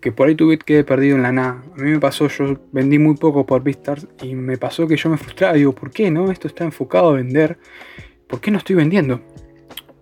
que 0.02 0.12
por 0.12 0.28
ahí 0.28 0.36
tu 0.36 0.50
bit 0.50 0.64
quede 0.64 0.84
perdido 0.84 1.16
en 1.16 1.24
la 1.24 1.32
nada. 1.32 1.64
A 1.78 1.82
mí 1.82 1.92
me 1.92 2.00
pasó, 2.00 2.28
yo 2.28 2.60
vendí 2.72 3.00
muy 3.00 3.16
poco 3.16 3.46
por 3.46 3.64
BitStars 3.64 4.08
y 4.24 4.36
me 4.36 4.58
pasó 4.58 4.88
que 4.88 4.98
yo 4.98 5.10
me 5.10 5.18
frustraba. 5.18 5.54
Digo, 5.54 5.74
¿por 5.74 5.92
qué 5.92 6.12
no? 6.12 6.32
Esto 6.32 6.48
está 6.48 6.64
enfocado 6.64 7.10
a 7.10 7.14
vender. 7.14 7.58
¿Por 8.28 8.42
qué 8.42 8.52
no 8.52 8.58
estoy 8.58 8.76
vendiendo? 8.76 9.22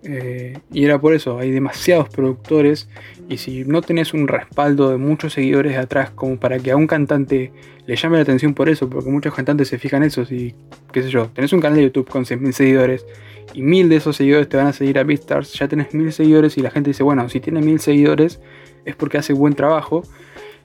Eh, 0.08 0.58
y 0.72 0.86
era 0.86 1.00
por 1.00 1.14
eso, 1.16 1.40
hay 1.40 1.50
demasiados 1.50 2.10
productores 2.10 2.88
y 3.28 3.38
si 3.38 3.66
no 3.66 3.82
tenés 3.82 4.14
un 4.14 4.28
respaldo 4.28 4.92
de 4.92 4.98
muchos 4.98 5.34
seguidores 5.34 5.78
atrás 5.78 6.12
como 6.12 6.40
para 6.40 6.60
que 6.60 6.72
a 6.72 6.76
un 6.76 6.86
cantante 6.86 7.52
le 7.88 7.96
llame 7.96 8.18
la 8.18 8.24
atención 8.24 8.54
por 8.54 8.70
eso, 8.70 8.88
porque 8.90 9.10
muchos 9.10 9.34
cantantes 9.34 9.68
se 9.68 9.80
fijan 9.80 10.04
eso, 10.04 10.26
si, 10.26 10.54
qué 10.92 11.02
sé 11.02 11.10
yo, 11.10 11.28
tenés 11.30 11.54
un 11.54 11.60
canal 11.60 11.78
de 11.78 11.86
YouTube 11.86 12.08
con 12.08 12.24
100.000 12.24 12.52
seguidores 12.52 13.06
y 13.54 13.62
mil 13.62 13.90
de 13.90 13.96
esos 13.96 14.16
seguidores 14.16 14.48
te 14.48 14.58
van 14.58 14.68
a 14.68 14.74
seguir 14.74 15.00
a 15.00 15.04
BeatStars, 15.04 15.54
ya 15.54 15.68
tenés 15.68 15.94
mil 15.94 16.12
seguidores 16.12 16.58
y 16.58 16.62
la 16.62 16.72
gente 16.72 16.92
dice, 16.92 17.04
bueno, 17.04 17.28
si 17.30 17.40
tiene 17.40 17.62
mil 17.62 17.80
seguidores 17.80 18.40
es 18.86 18.96
porque 18.96 19.18
hace 19.18 19.34
buen 19.34 19.54
trabajo 19.54 20.04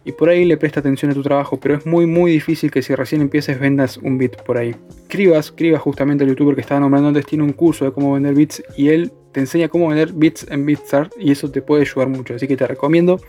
y 0.05 0.13
por 0.13 0.29
ahí 0.31 0.45
le 0.45 0.57
presta 0.57 0.81
atención 0.81 1.11
a 1.11 1.15
tu 1.15 1.23
trabajo, 1.23 1.61
pero 1.61 1.77
es 1.77 1.87
muy 1.87 2.07
muy 2.07 2.33
difícil 2.33 2.71
que 2.71 2.83
si 2.83 2.95
recién 2.95 3.21
empieces 3.21 3.61
vendas 3.61 3.99
un 3.99 4.17
beat 4.17 4.43
por 4.43 4.57
ahí. 4.57 4.75
Cribas, 5.09 5.53
Cribas 5.53 5.83
justamente 5.83 6.25
el 6.25 6.31
youtuber 6.31 6.55
que 6.55 6.63
estaba 6.63 6.81
nombrando 6.81 7.09
antes 7.09 7.27
tiene 7.27 7.45
un 7.45 7.53
curso 7.53 7.85
de 7.85 7.93
cómo 7.93 8.15
vender 8.15 8.35
beats 8.35 8.63
y 8.77 8.89
él 8.89 9.13
te 9.33 9.41
enseña 9.41 9.69
cómo 9.69 9.89
vender 9.89 10.13
beats 10.13 10.47
en 10.51 10.67
BeatStars 10.67 11.11
y 11.19 11.33
eso 11.33 11.51
te 11.51 11.63
puede 11.63 11.83
ayudar 11.83 12.09
mucho, 12.09 12.35
así 12.35 12.49
que 12.49 12.57
te 12.57 12.67
recomiendo 12.67 13.21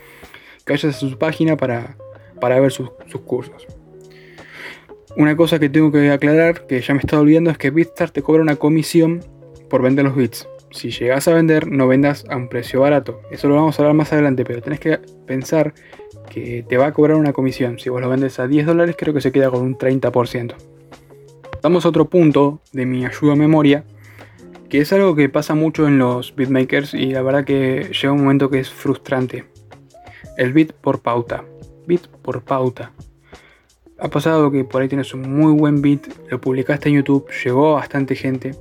que 0.64 0.72
vayas 0.72 0.96
a 0.96 0.98
su 0.98 1.18
página 1.18 1.56
para, 1.56 1.96
para 2.40 2.60
ver 2.60 2.72
sus, 2.72 2.90
sus 3.06 3.20
cursos. 3.22 3.66
Una 5.16 5.36
cosa 5.36 5.58
que 5.58 5.68
tengo 5.68 5.92
que 5.92 6.10
aclarar, 6.10 6.66
que 6.66 6.80
ya 6.80 6.94
me 6.94 7.00
estaba 7.00 7.22
olvidando, 7.22 7.50
es 7.50 7.58
que 7.58 7.70
BeatStars 7.70 8.12
te 8.12 8.22
cobra 8.22 8.42
una 8.42 8.56
comisión 8.56 9.20
por 9.68 9.82
vender 9.82 10.04
los 10.04 10.16
bits. 10.16 10.48
Si 10.70 10.90
llegas 10.90 11.28
a 11.28 11.34
vender, 11.34 11.68
no 11.68 11.86
vendas 11.86 12.24
a 12.30 12.36
un 12.36 12.48
precio 12.48 12.80
barato. 12.80 13.20
Eso 13.30 13.46
lo 13.48 13.56
vamos 13.56 13.78
a 13.78 13.82
hablar 13.82 13.94
más 13.94 14.12
adelante, 14.12 14.44
pero 14.44 14.62
tenés 14.62 14.80
que 14.80 14.98
pensar 15.26 15.74
que 16.30 16.64
te 16.66 16.78
va 16.78 16.86
a 16.86 16.92
cobrar 16.92 17.18
una 17.18 17.34
comisión. 17.34 17.78
Si 17.78 17.90
vos 17.90 18.00
lo 18.00 18.08
vendes 18.08 18.38
a 18.38 18.46
10 18.46 18.66
dólares, 18.66 18.96
creo 18.98 19.12
que 19.12 19.20
se 19.20 19.32
queda 19.32 19.50
con 19.50 19.60
un 19.60 19.76
30%. 19.76 20.54
Vamos 21.62 21.84
a 21.84 21.88
otro 21.90 22.06
punto 22.06 22.60
de 22.72 22.86
mi 22.86 23.04
ayuda 23.04 23.34
a 23.34 23.36
memoria, 23.36 23.84
que 24.72 24.80
es 24.80 24.90
algo 24.94 25.14
que 25.14 25.28
pasa 25.28 25.54
mucho 25.54 25.86
en 25.86 25.98
los 25.98 26.34
beatmakers 26.34 26.94
y 26.94 27.12
la 27.12 27.20
verdad 27.20 27.44
que 27.44 27.90
llega 27.92 28.10
un 28.10 28.22
momento 28.22 28.48
que 28.48 28.58
es 28.58 28.70
frustrante. 28.70 29.44
El 30.38 30.54
bit 30.54 30.72
por 30.72 31.02
pauta. 31.02 31.44
Bit 31.86 32.06
por 32.06 32.42
pauta. 32.42 32.90
ha 33.98 34.08
pasado 34.08 34.50
que 34.50 34.64
por 34.64 34.80
ahí 34.80 34.88
tienes 34.88 35.12
un 35.12 35.30
muy 35.30 35.52
buen 35.52 35.82
beat, 35.82 36.06
lo 36.30 36.40
publicaste 36.40 36.88
en 36.88 36.94
YouTube, 36.94 37.26
llegó 37.44 37.72
a 37.72 37.80
bastante 37.80 38.16
gente 38.16 38.52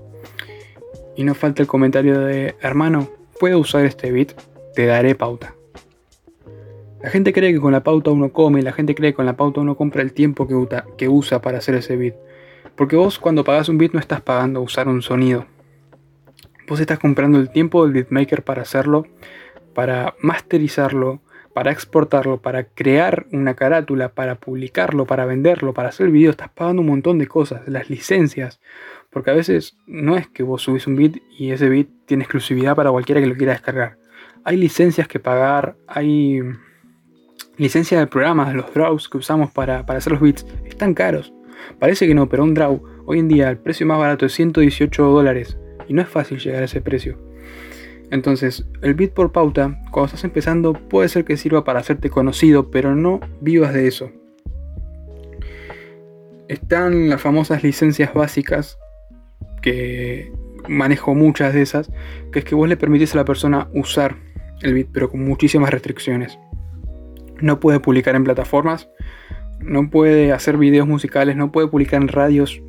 y 1.15 1.23
no 1.23 1.33
falta 1.33 1.61
el 1.61 1.69
comentario 1.69 2.19
de, 2.19 2.55
hermano, 2.59 3.09
¿puedo 3.39 3.57
usar 3.59 3.85
este 3.85 4.11
beat? 4.11 4.33
Te 4.75 4.87
daré 4.87 5.15
pauta. 5.15 5.55
La 7.01 7.09
gente 7.09 7.31
cree 7.31 7.53
que 7.53 7.61
con 7.61 7.71
la 7.71 7.83
pauta 7.83 8.11
uno 8.11 8.33
come, 8.33 8.61
la 8.63 8.73
gente 8.73 8.95
cree 8.95 9.11
que 9.11 9.15
con 9.15 9.25
la 9.25 9.37
pauta 9.37 9.61
uno 9.61 9.77
compra 9.77 10.01
el 10.01 10.11
tiempo 10.11 10.45
que, 10.97 11.07
usa 11.07 11.41
para 11.41 11.59
hacer 11.59 11.75
ese 11.75 11.95
beat. 11.95 12.15
Porque 12.75 12.97
vos 12.97 13.17
cuando 13.17 13.45
pagas 13.45 13.69
un 13.69 13.77
beat 13.77 13.93
no 13.93 13.99
estás 14.01 14.19
pagando 14.19 14.61
usar 14.61 14.89
un 14.89 15.01
sonido. 15.01 15.45
Vos 16.71 16.79
estás 16.79 16.99
comprando 16.99 17.37
el 17.37 17.49
tiempo 17.49 17.83
del 17.83 17.91
beatmaker 17.91 18.43
para 18.43 18.61
hacerlo, 18.61 19.05
para 19.73 20.15
masterizarlo, 20.21 21.19
para 21.53 21.69
exportarlo, 21.69 22.41
para 22.41 22.63
crear 22.63 23.25
una 23.33 23.55
carátula, 23.55 24.13
para 24.13 24.35
publicarlo, 24.35 25.05
para 25.05 25.25
venderlo, 25.25 25.73
para 25.73 25.89
hacer 25.89 26.05
el 26.05 26.13
video, 26.13 26.31
estás 26.31 26.47
pagando 26.47 26.81
un 26.81 26.87
montón 26.87 27.17
de 27.17 27.27
cosas, 27.27 27.67
las 27.67 27.89
licencias. 27.89 28.61
Porque 29.09 29.31
a 29.31 29.33
veces 29.33 29.75
no 29.85 30.15
es 30.15 30.29
que 30.29 30.43
vos 30.43 30.61
subís 30.61 30.87
un 30.87 30.95
beat 30.95 31.17
y 31.37 31.51
ese 31.51 31.67
beat 31.67 31.87
tiene 32.05 32.23
exclusividad 32.23 32.73
para 32.73 32.89
cualquiera 32.89 33.19
que 33.19 33.27
lo 33.27 33.35
quiera 33.35 33.51
descargar. 33.51 33.97
Hay 34.45 34.55
licencias 34.55 35.09
que 35.09 35.19
pagar, 35.19 35.75
hay 35.87 36.39
licencias 37.57 37.99
de 37.99 38.07
programas, 38.07 38.55
los 38.55 38.73
draws 38.73 39.09
que 39.09 39.17
usamos 39.17 39.51
para, 39.51 39.79
hacer 39.79 40.13
los 40.13 40.21
beats, 40.21 40.45
están 40.63 40.93
caros. 40.93 41.33
Parece 41.79 42.07
que 42.07 42.15
no, 42.15 42.29
pero 42.29 42.45
un 42.45 42.53
draw 42.53 42.81
hoy 43.05 43.19
en 43.19 43.27
día 43.27 43.49
el 43.49 43.57
precio 43.57 43.85
más 43.85 43.99
barato 43.99 44.25
es 44.25 44.31
118 44.31 45.03
dólares 45.03 45.57
y 45.87 45.93
no 45.93 46.01
es 46.01 46.07
fácil 46.07 46.39
llegar 46.39 46.61
a 46.61 46.65
ese 46.65 46.81
precio. 46.81 47.17
Entonces, 48.11 48.65
el 48.81 48.93
beat 48.93 49.13
por 49.13 49.31
pauta, 49.31 49.79
cuando 49.91 50.07
estás 50.07 50.25
empezando, 50.25 50.73
puede 50.73 51.07
ser 51.07 51.23
que 51.23 51.37
sirva 51.37 51.63
para 51.63 51.79
hacerte 51.79 52.09
conocido, 52.09 52.69
pero 52.69 52.93
no 52.93 53.21
vivas 53.39 53.73
de 53.73 53.87
eso. 53.87 54.11
Están 56.49 57.09
las 57.09 57.21
famosas 57.21 57.63
licencias 57.63 58.13
básicas, 58.13 58.77
que 59.61 60.31
manejo 60.67 61.15
muchas 61.15 61.53
de 61.53 61.61
esas, 61.61 61.89
que 62.33 62.39
es 62.39 62.45
que 62.45 62.55
vos 62.55 62.67
le 62.67 62.75
permitís 62.75 63.13
a 63.13 63.17
la 63.17 63.25
persona 63.25 63.69
usar 63.73 64.17
el 64.61 64.73
beat, 64.73 64.87
pero 64.91 65.09
con 65.09 65.23
muchísimas 65.23 65.69
restricciones. 65.69 66.37
No 67.39 67.61
puede 67.61 67.79
publicar 67.79 68.15
en 68.15 68.25
plataformas, 68.25 68.89
no 69.61 69.89
puede 69.89 70.33
hacer 70.33 70.57
videos 70.57 70.87
musicales, 70.87 71.37
no 71.37 71.53
puede 71.53 71.67
publicar 71.67 72.01
en 72.01 72.09
radios, 72.09 72.61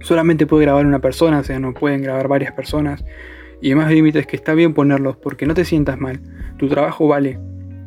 solamente 0.00 0.46
puede 0.46 0.64
grabar 0.64 0.86
una 0.86 1.00
persona, 1.00 1.40
o 1.40 1.44
sea, 1.44 1.58
no 1.58 1.74
pueden 1.74 2.02
grabar 2.02 2.28
varias 2.28 2.52
personas 2.52 3.04
y 3.60 3.70
demás 3.70 3.90
límites 3.90 4.26
que 4.26 4.36
está 4.36 4.54
bien 4.54 4.74
ponerlos 4.74 5.16
porque 5.16 5.46
no 5.46 5.54
te 5.54 5.64
sientas 5.64 5.98
mal. 5.98 6.20
Tu 6.58 6.68
trabajo 6.68 7.08
vale. 7.08 7.38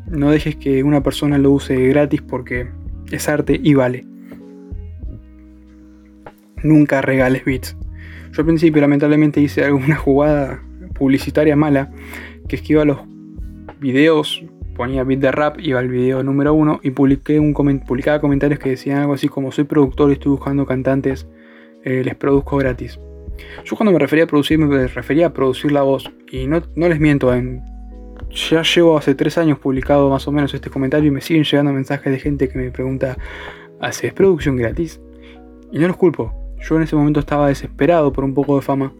No 0.07 0.29
dejes 0.29 0.55
que 0.55 0.83
una 0.83 1.01
persona 1.01 1.37
lo 1.37 1.51
use 1.51 1.75
gratis 1.87 2.21
porque 2.21 2.67
es 3.11 3.29
arte 3.29 3.59
y 3.61 3.73
vale. 3.73 4.05
Nunca 6.63 7.01
regales 7.01 7.45
bits. 7.45 7.77
Yo 8.33 8.41
al 8.41 8.45
principio 8.45 8.81
lamentablemente 8.81 9.41
hice 9.41 9.63
alguna 9.65 9.95
jugada 9.95 10.61
publicitaria 10.93 11.55
mala 11.55 11.91
que 12.47 12.57
es 12.57 12.61
que 12.61 12.73
iba 12.73 12.81
a 12.81 12.85
los 12.85 12.99
videos, 13.79 14.43
ponía 14.75 15.03
bit 15.03 15.19
de 15.19 15.31
rap, 15.31 15.59
iba 15.59 15.79
al 15.79 15.87
video 15.87 16.21
número 16.23 16.53
uno 16.53 16.79
y 16.83 16.91
publiqué 16.91 17.39
un 17.39 17.53
publicaba 17.53 18.19
comentarios 18.19 18.59
que 18.59 18.71
decían 18.71 18.99
algo 18.99 19.13
así 19.13 19.29
como 19.29 19.51
soy 19.51 19.63
productor 19.63 20.09
y 20.09 20.13
estoy 20.13 20.31
buscando 20.31 20.65
cantantes, 20.65 21.27
eh, 21.83 22.03
les 22.03 22.15
produzco 22.15 22.57
gratis. 22.57 22.99
Yo 23.65 23.75
cuando 23.75 23.91
me 23.91 23.99
refería 23.99 24.25
a 24.25 24.27
producir, 24.27 24.57
me 24.57 24.87
refería 24.87 25.27
a 25.27 25.33
producir 25.33 25.71
la 25.71 25.81
voz. 25.81 26.11
Y 26.31 26.47
no, 26.47 26.61
les 26.75 26.99
miento, 26.99 27.33
en, 27.33 27.61
ya 28.29 28.63
llevo 28.63 28.97
hace 28.97 29.15
tres 29.15 29.37
años 29.37 29.59
publicado 29.59 30.09
más 30.09 30.27
o 30.27 30.31
menos 30.31 30.53
este 30.53 30.69
comentario 30.69 31.07
y 31.07 31.11
me 31.11 31.21
siguen 31.21 31.43
llegando 31.43 31.73
mensajes 31.73 32.11
de 32.11 32.19
gente 32.19 32.49
que 32.49 32.57
me 32.57 32.71
pregunta, 32.71 33.17
¿haces 33.79 34.13
producción 34.13 34.57
gratis? 34.57 35.01
Y 35.71 35.79
no 35.79 35.87
los 35.87 35.97
culpo. 35.97 36.33
Yo 36.61 36.75
en 36.75 36.83
ese 36.83 36.95
momento 36.95 37.19
estaba 37.19 37.47
desesperado 37.47 38.13
por 38.13 38.23
un 38.23 38.33
poco 38.33 38.55
de 38.55 38.61
fama. 38.61 38.93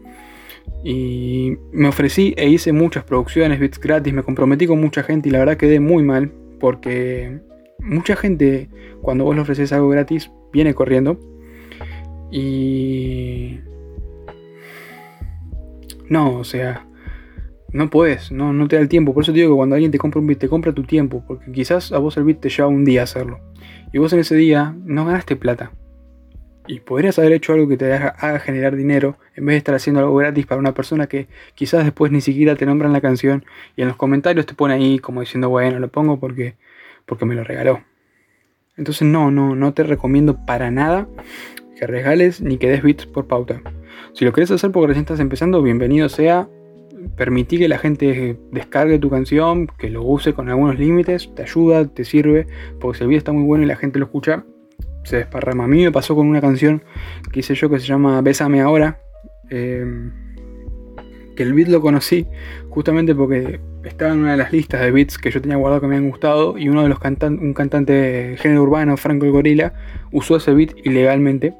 Y 0.84 1.56
me 1.72 1.88
ofrecí 1.88 2.34
e 2.36 2.48
hice 2.48 2.72
muchas 2.72 3.04
producciones, 3.04 3.60
bits 3.60 3.78
gratis, 3.78 4.12
me 4.12 4.22
comprometí 4.22 4.66
con 4.66 4.80
mucha 4.80 5.02
gente 5.02 5.28
y 5.28 5.32
la 5.32 5.38
verdad 5.38 5.56
quedé 5.56 5.80
muy 5.80 6.02
mal 6.02 6.32
porque 6.58 7.40
mucha 7.80 8.16
gente 8.16 8.68
cuando 9.00 9.24
vos 9.24 9.34
le 9.34 9.42
ofreces 9.42 9.72
algo 9.72 9.88
gratis 9.88 10.30
viene 10.52 10.74
corriendo. 10.74 11.18
Y 12.32 13.60
no, 16.08 16.38
o 16.38 16.44
sea, 16.44 16.86
no 17.72 17.90
puedes, 17.90 18.32
no, 18.32 18.52
no 18.54 18.68
te 18.68 18.76
da 18.76 18.82
el 18.82 18.88
tiempo. 18.88 19.12
Por 19.12 19.22
eso 19.22 19.32
te 19.32 19.38
digo 19.38 19.52
que 19.52 19.56
cuando 19.56 19.76
alguien 19.76 19.92
te 19.92 19.98
compra 19.98 20.18
un 20.18 20.26
beat, 20.26 20.38
te 20.38 20.48
compra 20.48 20.72
tu 20.72 20.82
tiempo, 20.82 21.22
porque 21.26 21.52
quizás 21.52 21.92
a 21.92 21.98
vos 21.98 22.16
el 22.16 22.24
beat 22.24 22.40
te 22.40 22.48
lleva 22.48 22.68
un 22.68 22.84
día 22.84 23.02
hacerlo. 23.02 23.40
Y 23.92 23.98
vos 23.98 24.12
en 24.14 24.20
ese 24.20 24.34
día 24.34 24.74
no 24.84 25.04
ganaste 25.04 25.36
plata. 25.36 25.72
Y 26.66 26.80
podrías 26.80 27.18
haber 27.18 27.32
hecho 27.32 27.52
algo 27.52 27.68
que 27.68 27.76
te 27.76 27.92
haga, 27.92 28.38
generar 28.38 28.76
dinero 28.76 29.18
en 29.34 29.44
vez 29.44 29.54
de 29.54 29.58
estar 29.58 29.74
haciendo 29.74 30.00
algo 30.00 30.14
gratis 30.16 30.46
para 30.46 30.58
una 30.58 30.72
persona 30.72 31.08
que 31.08 31.26
quizás 31.54 31.84
después 31.84 32.12
ni 32.12 32.20
siquiera 32.20 32.56
te 32.56 32.64
nombran 32.64 32.92
la 32.92 33.00
canción 33.00 33.44
y 33.76 33.82
en 33.82 33.88
los 33.88 33.96
comentarios 33.96 34.46
te 34.46 34.54
pone 34.54 34.74
ahí 34.74 34.98
como 35.00 35.20
diciendo, 35.20 35.48
bueno, 35.48 35.80
lo 35.80 35.88
pongo 35.88 36.20
porque, 36.20 36.54
porque 37.04 37.26
me 37.26 37.34
lo 37.34 37.42
regaló. 37.42 37.82
Entonces 38.76 39.06
no, 39.08 39.30
no, 39.30 39.56
no 39.56 39.74
te 39.74 39.82
recomiendo 39.82 40.46
para 40.46 40.70
nada 40.70 41.08
que 41.82 41.88
regales 41.88 42.40
ni 42.40 42.58
que 42.58 42.68
des 42.68 42.80
bits 42.80 43.06
por 43.06 43.26
pauta. 43.26 43.60
Si 44.12 44.24
lo 44.24 44.32
querés 44.32 44.52
hacer 44.52 44.70
porque 44.70 44.86
recién 44.86 45.02
estás 45.02 45.18
empezando, 45.18 45.60
bienvenido 45.62 46.08
sea. 46.08 46.48
Permití 47.16 47.58
que 47.58 47.66
la 47.66 47.76
gente 47.76 48.38
descargue 48.52 49.00
tu 49.00 49.10
canción, 49.10 49.66
que 49.66 49.90
lo 49.90 50.04
use 50.04 50.32
con 50.32 50.48
algunos 50.48 50.78
límites, 50.78 51.34
te 51.34 51.42
ayuda, 51.42 51.88
te 51.88 52.04
sirve, 52.04 52.46
porque 52.78 52.98
si 52.98 53.02
el 53.02 53.08
video 53.08 53.18
está 53.18 53.32
muy 53.32 53.42
bueno 53.42 53.64
y 53.64 53.66
la 53.66 53.74
gente 53.74 53.98
lo 53.98 54.04
escucha, 54.04 54.44
se 55.02 55.16
desparrama. 55.16 55.64
A 55.64 55.66
mí 55.66 55.82
me 55.82 55.90
pasó 55.90 56.14
con 56.14 56.28
una 56.28 56.40
canción 56.40 56.84
que 57.32 57.40
hice 57.40 57.56
yo 57.56 57.68
que 57.68 57.80
se 57.80 57.86
llama 57.86 58.22
Bésame 58.22 58.60
ahora, 58.60 59.00
em, 59.50 60.12
que 61.34 61.42
el 61.42 61.52
beat 61.52 61.66
lo 61.66 61.80
conocí 61.80 62.28
justamente 62.68 63.12
porque 63.12 63.58
estaba 63.82 64.12
en 64.12 64.20
una 64.20 64.32
de 64.32 64.36
las 64.36 64.52
listas 64.52 64.82
de 64.82 64.92
beats 64.92 65.18
que 65.18 65.32
yo 65.32 65.42
tenía 65.42 65.56
guardado 65.56 65.80
que 65.80 65.88
me 65.88 65.96
habían 65.96 66.10
gustado 66.10 66.56
y 66.56 66.68
uno 66.68 66.84
de 66.84 66.90
los 66.90 67.00
cantantes, 67.00 67.44
un 67.44 67.54
cantante 67.54 67.92
de 67.92 68.36
género 68.36 68.62
urbano, 68.62 68.96
Franco 68.96 69.26
el 69.26 69.32
Gorila, 69.32 69.74
usó 70.12 70.36
ese 70.36 70.54
beat 70.54 70.76
ilegalmente 70.84 71.54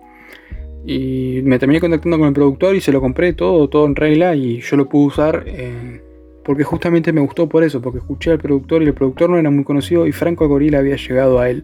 y 0.84 1.40
me 1.44 1.58
terminé 1.58 1.80
contactando 1.80 2.18
con 2.18 2.28
el 2.28 2.34
productor 2.34 2.74
y 2.74 2.80
se 2.80 2.92
lo 2.92 3.00
compré 3.00 3.32
todo, 3.32 3.68
todo 3.68 3.86
en 3.86 3.94
regla 3.94 4.34
y 4.34 4.60
yo 4.60 4.76
lo 4.76 4.88
pude 4.88 5.06
usar 5.06 5.44
eh, 5.46 6.00
porque 6.44 6.64
justamente 6.64 7.12
me 7.12 7.20
gustó 7.20 7.48
por 7.48 7.62
eso, 7.62 7.80
porque 7.80 7.98
escuché 7.98 8.32
al 8.32 8.38
productor 8.38 8.82
y 8.82 8.86
el 8.86 8.94
productor 8.94 9.30
no 9.30 9.38
era 9.38 9.50
muy 9.50 9.64
conocido 9.64 10.06
y 10.06 10.12
Franco 10.12 10.48
Gorila 10.48 10.78
había 10.78 10.96
llegado 10.96 11.38
a 11.38 11.48
él. 11.48 11.62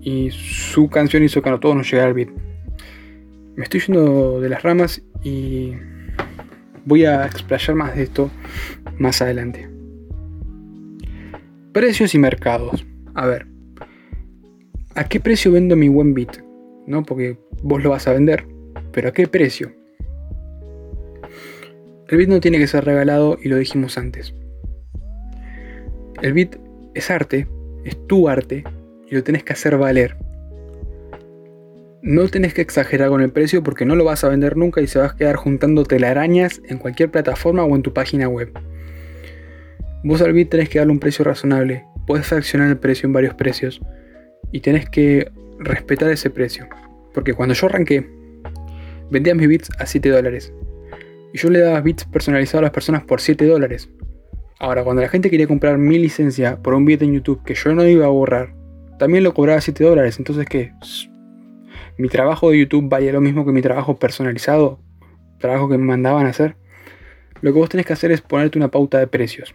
Y 0.00 0.30
su 0.30 0.88
canción 0.88 1.22
hizo 1.24 1.42
que 1.42 1.48
a 1.48 1.58
todos 1.58 1.74
nos 1.74 1.90
llegara 1.90 2.08
al 2.08 2.14
beat. 2.14 2.28
Me 3.56 3.64
estoy 3.64 3.80
yendo 3.80 4.40
de 4.40 4.48
las 4.48 4.62
ramas 4.62 5.02
y 5.22 5.72
voy 6.84 7.04
a 7.04 7.24
explayar 7.24 7.74
más 7.74 7.96
de 7.96 8.02
esto 8.04 8.30
más 8.98 9.22
adelante. 9.22 9.68
Precios 11.72 12.14
y 12.14 12.18
mercados. 12.18 12.86
A 13.14 13.26
ver, 13.26 13.46
¿a 14.94 15.04
qué 15.04 15.20
precio 15.20 15.52
vendo 15.52 15.74
mi 15.74 15.88
buen 15.88 16.14
beat? 16.14 16.43
¿No? 16.86 17.02
Porque 17.02 17.38
vos 17.62 17.82
lo 17.82 17.90
vas 17.90 18.06
a 18.06 18.12
vender. 18.12 18.46
Pero 18.92 19.08
¿a 19.08 19.12
qué 19.12 19.26
precio? 19.26 19.72
El 22.08 22.18
bit 22.18 22.28
no 22.28 22.40
tiene 22.40 22.58
que 22.58 22.66
ser 22.66 22.84
regalado 22.84 23.38
y 23.42 23.48
lo 23.48 23.56
dijimos 23.56 23.96
antes. 23.96 24.34
El 26.22 26.32
bit 26.32 26.56
es 26.94 27.10
arte, 27.10 27.48
es 27.84 28.06
tu 28.06 28.28
arte 28.28 28.64
y 29.10 29.14
lo 29.14 29.24
tenés 29.24 29.42
que 29.42 29.52
hacer 29.52 29.76
valer. 29.76 30.16
No 32.02 32.28
tenés 32.28 32.52
que 32.52 32.60
exagerar 32.60 33.08
con 33.08 33.22
el 33.22 33.32
precio 33.32 33.62
porque 33.62 33.86
no 33.86 33.96
lo 33.96 34.04
vas 34.04 34.24
a 34.24 34.28
vender 34.28 34.56
nunca 34.56 34.82
y 34.82 34.86
se 34.86 34.98
vas 34.98 35.12
a 35.12 35.16
quedar 35.16 35.36
juntando 35.36 35.84
telarañas 35.84 36.60
en 36.68 36.78
cualquier 36.78 37.10
plataforma 37.10 37.64
o 37.64 37.74
en 37.74 37.82
tu 37.82 37.92
página 37.94 38.28
web. 38.28 38.52
Vos 40.04 40.20
al 40.20 40.34
bit 40.34 40.50
tenés 40.50 40.68
que 40.68 40.78
darle 40.78 40.92
un 40.92 41.00
precio 41.00 41.24
razonable. 41.24 41.84
Puedes 42.06 42.26
fraccionar 42.26 42.68
el 42.68 42.76
precio 42.76 43.06
en 43.06 43.14
varios 43.14 43.34
precios 43.34 43.80
y 44.52 44.60
tenés 44.60 44.88
que 44.90 45.32
respetar 45.64 46.10
ese 46.10 46.30
precio. 46.30 46.66
Porque 47.12 47.34
cuando 47.34 47.54
yo 47.54 47.66
arranqué, 47.66 48.08
vendía 49.10 49.34
mis 49.34 49.48
bits 49.48 49.70
a 49.78 49.86
7 49.86 50.08
dólares. 50.08 50.52
Y 51.32 51.38
yo 51.38 51.50
le 51.50 51.60
daba 51.60 51.80
bits 51.80 52.04
personalizados 52.04 52.60
a 52.60 52.62
las 52.62 52.70
personas 52.70 53.04
por 53.04 53.20
7 53.20 53.44
dólares. 53.46 53.88
Ahora, 54.58 54.84
cuando 54.84 55.02
la 55.02 55.08
gente 55.08 55.30
quería 55.30 55.46
comprar 55.46 55.78
mi 55.78 55.98
licencia 55.98 56.56
por 56.62 56.74
un 56.74 56.84
bit 56.84 57.02
en 57.02 57.12
YouTube 57.12 57.42
que 57.44 57.54
yo 57.54 57.74
no 57.74 57.84
iba 57.86 58.06
a 58.06 58.10
borrar, 58.10 58.54
también 58.98 59.24
lo 59.24 59.34
cobraba 59.34 59.60
7 59.60 59.82
dólares. 59.84 60.18
Entonces, 60.18 60.46
¿qué? 60.46 60.72
¿Mi 61.98 62.08
trabajo 62.08 62.50
de 62.50 62.58
YouTube 62.58 62.88
valía 62.88 63.12
lo 63.12 63.20
mismo 63.20 63.44
que 63.44 63.52
mi 63.52 63.62
trabajo 63.62 63.98
personalizado? 63.98 64.80
¿Trabajo 65.38 65.68
que 65.68 65.78
me 65.78 65.84
mandaban 65.84 66.26
a 66.26 66.30
hacer? 66.30 66.56
Lo 67.40 67.52
que 67.52 67.58
vos 67.58 67.68
tenés 67.68 67.86
que 67.86 67.92
hacer 67.92 68.10
es 68.10 68.20
ponerte 68.20 68.58
una 68.58 68.70
pauta 68.70 68.98
de 68.98 69.06
precios. 69.06 69.54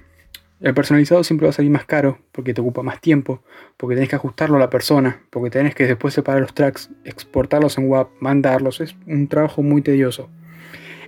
El 0.61 0.73
personalizado 0.73 1.23
siempre 1.23 1.45
va 1.45 1.51
a 1.51 1.53
salir 1.53 1.71
más 1.71 1.85
caro 1.85 2.19
porque 2.33 2.53
te 2.53 2.59
ocupa 2.59 2.83
más 2.83 2.99
tiempo, 2.99 3.41
porque 3.77 3.95
tenés 3.95 4.09
que 4.09 4.17
ajustarlo 4.17 4.57
a 4.57 4.59
la 4.59 4.69
persona, 4.69 5.21
porque 5.29 5.49
tenés 5.49 5.73
que 5.73 5.87
después 5.87 6.13
separar 6.13 6.41
los 6.41 6.53
tracks, 6.53 6.89
exportarlos 7.05 7.77
en 7.77 7.89
WAP, 7.89 8.09
mandarlos. 8.19 8.81
Es 8.81 8.95
un 9.07 9.27
trabajo 9.29 9.63
muy 9.63 9.81
tedioso. 9.81 10.29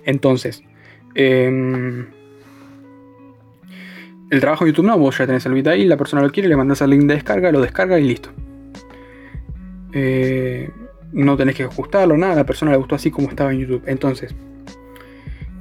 Entonces, 0.04 0.62
em, 1.14 2.06
el 4.30 4.40
trabajo 4.40 4.64
de 4.64 4.70
YouTube 4.70 4.86
no, 4.86 4.98
vos 4.98 5.18
ya 5.18 5.26
tenés 5.26 5.44
el 5.44 5.52
beat 5.52 5.66
ahí, 5.66 5.84
la 5.84 5.98
persona 5.98 6.22
lo 6.22 6.30
quiere, 6.30 6.48
le 6.48 6.56
mandas 6.56 6.80
el 6.80 6.90
link 6.90 7.02
de 7.04 7.14
descarga, 7.14 7.52
lo 7.52 7.60
descarga 7.60 7.98
y 7.98 8.04
listo. 8.08 8.30
eh, 9.94 10.70
no 11.12 11.36
tenés 11.36 11.54
que 11.54 11.64
ajustarlo, 11.64 12.16
nada, 12.16 12.32
a 12.32 12.36
la 12.36 12.46
persona 12.46 12.72
le 12.72 12.78
gustó 12.78 12.94
así 12.94 13.10
como 13.10 13.28
estaba 13.28 13.52
en 13.52 13.58
YouTube. 13.60 13.82
Entonces, 13.86 14.34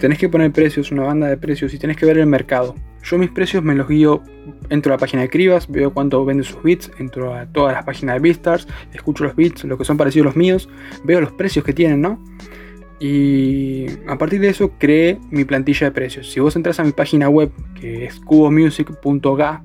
tenés 0.01 0.17
que 0.17 0.27
poner 0.27 0.51
precios, 0.51 0.91
una 0.91 1.03
banda 1.03 1.27
de 1.27 1.37
precios 1.37 1.75
y 1.75 1.77
tenés 1.77 1.95
que 1.95 2.07
ver 2.07 2.17
el 2.17 2.25
mercado. 2.25 2.73
Yo 3.03 3.19
mis 3.19 3.29
precios 3.29 3.63
me 3.63 3.75
los 3.75 3.87
guío, 3.87 4.23
entro 4.69 4.91
a 4.91 4.95
la 4.95 4.99
página 4.99 5.21
de 5.21 5.29
Cribas, 5.29 5.69
veo 5.69 5.93
cuánto 5.93 6.25
vende 6.25 6.43
sus 6.43 6.61
bits, 6.63 6.91
entro 6.97 7.35
a 7.35 7.45
todas 7.45 7.73
las 7.73 7.85
páginas 7.85 8.15
de 8.15 8.19
Beatstars, 8.19 8.67
escucho 8.93 9.23
los 9.23 9.35
bits, 9.35 9.63
lo 9.63 9.77
que 9.77 9.85
son 9.85 9.97
parecidos 9.97 10.25
a 10.25 10.29
los 10.29 10.35
míos, 10.35 10.69
veo 11.03 11.21
los 11.21 11.31
precios 11.33 11.63
que 11.63 11.71
tienen, 11.73 12.01
¿no? 12.01 12.19
Y 12.99 13.85
a 14.07 14.17
partir 14.17 14.41
de 14.41 14.49
eso 14.49 14.71
creé 14.79 15.19
mi 15.29 15.45
plantilla 15.45 15.87
de 15.87 15.91
precios. 15.91 16.31
Si 16.31 16.39
vos 16.39 16.55
entras 16.55 16.79
a 16.79 16.83
mi 16.83 16.93
página 16.93 17.29
web, 17.29 17.51
que 17.79 18.05
es 18.05 18.19
cubomusic.ga, 18.21 19.63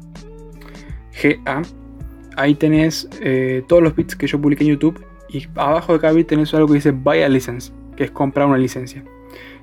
ahí 2.37 2.55
tenés 2.57 3.09
eh, 3.23 3.63
todos 3.67 3.83
los 3.83 3.97
bits 3.97 4.15
que 4.15 4.27
yo 4.27 4.39
publiqué 4.39 4.65
en 4.65 4.71
YouTube 4.71 5.03
y 5.31 5.47
abajo 5.55 5.95
de 5.95 6.01
cada 6.01 6.13
bit 6.13 6.27
tenés 6.27 6.53
algo 6.53 6.69
que 6.69 6.75
dice 6.75 6.91
Buy 6.91 7.23
a 7.23 7.29
License, 7.31 7.73
que 7.97 8.05
es 8.05 8.11
comprar 8.11 8.47
una 8.47 8.59
licencia. 8.59 9.03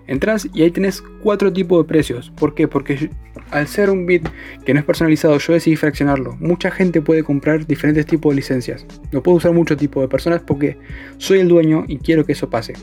Entras 0.07 0.49
y 0.53 0.63
ahí 0.63 0.71
tenés 0.71 1.01
cuatro 1.21 1.51
tipos 1.53 1.81
de 1.81 1.87
precios. 1.87 2.31
¿Por 2.31 2.53
qué? 2.53 2.67
Porque 2.67 3.09
al 3.51 3.67
ser 3.67 3.89
un 3.89 4.05
bit 4.05 4.27
que 4.65 4.73
no 4.73 4.79
es 4.79 4.85
personalizado, 4.85 5.37
yo 5.37 5.53
decidí 5.53 5.75
fraccionarlo. 5.75 6.35
Mucha 6.39 6.71
gente 6.71 7.01
puede 7.01 7.23
comprar 7.23 7.65
diferentes 7.65 8.05
tipos 8.05 8.31
de 8.31 8.37
licencias. 8.37 8.85
Lo 9.11 9.23
puedo 9.23 9.37
usar 9.37 9.53
mucho 9.53 9.77
tipo 9.77 10.01
de 10.01 10.09
personas 10.09 10.41
porque 10.41 10.77
soy 11.17 11.39
el 11.39 11.47
dueño 11.47 11.85
y 11.87 11.99
quiero 11.99 12.25
que 12.25 12.33
eso 12.33 12.49
pase. 12.49 12.73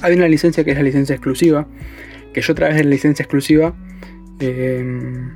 Hay 0.00 0.14
una 0.14 0.28
licencia 0.28 0.64
que 0.64 0.70
es 0.70 0.76
la 0.76 0.82
licencia 0.82 1.14
exclusiva. 1.14 1.66
Que 2.32 2.40
yo 2.40 2.52
a 2.52 2.56
través 2.56 2.76
de 2.76 2.84
la 2.84 2.90
licencia 2.90 3.22
exclusiva 3.22 3.74
em, 4.40 5.30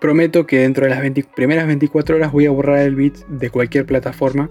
prometo 0.00 0.46
que 0.46 0.58
dentro 0.58 0.84
de 0.84 0.90
las 0.90 1.26
primeras 1.34 1.66
24 1.66 2.16
horas 2.16 2.32
voy 2.32 2.46
a 2.46 2.50
borrar 2.50 2.80
el 2.80 2.94
bit 2.94 3.16
de 3.26 3.50
cualquier 3.50 3.84
plataforma. 3.84 4.48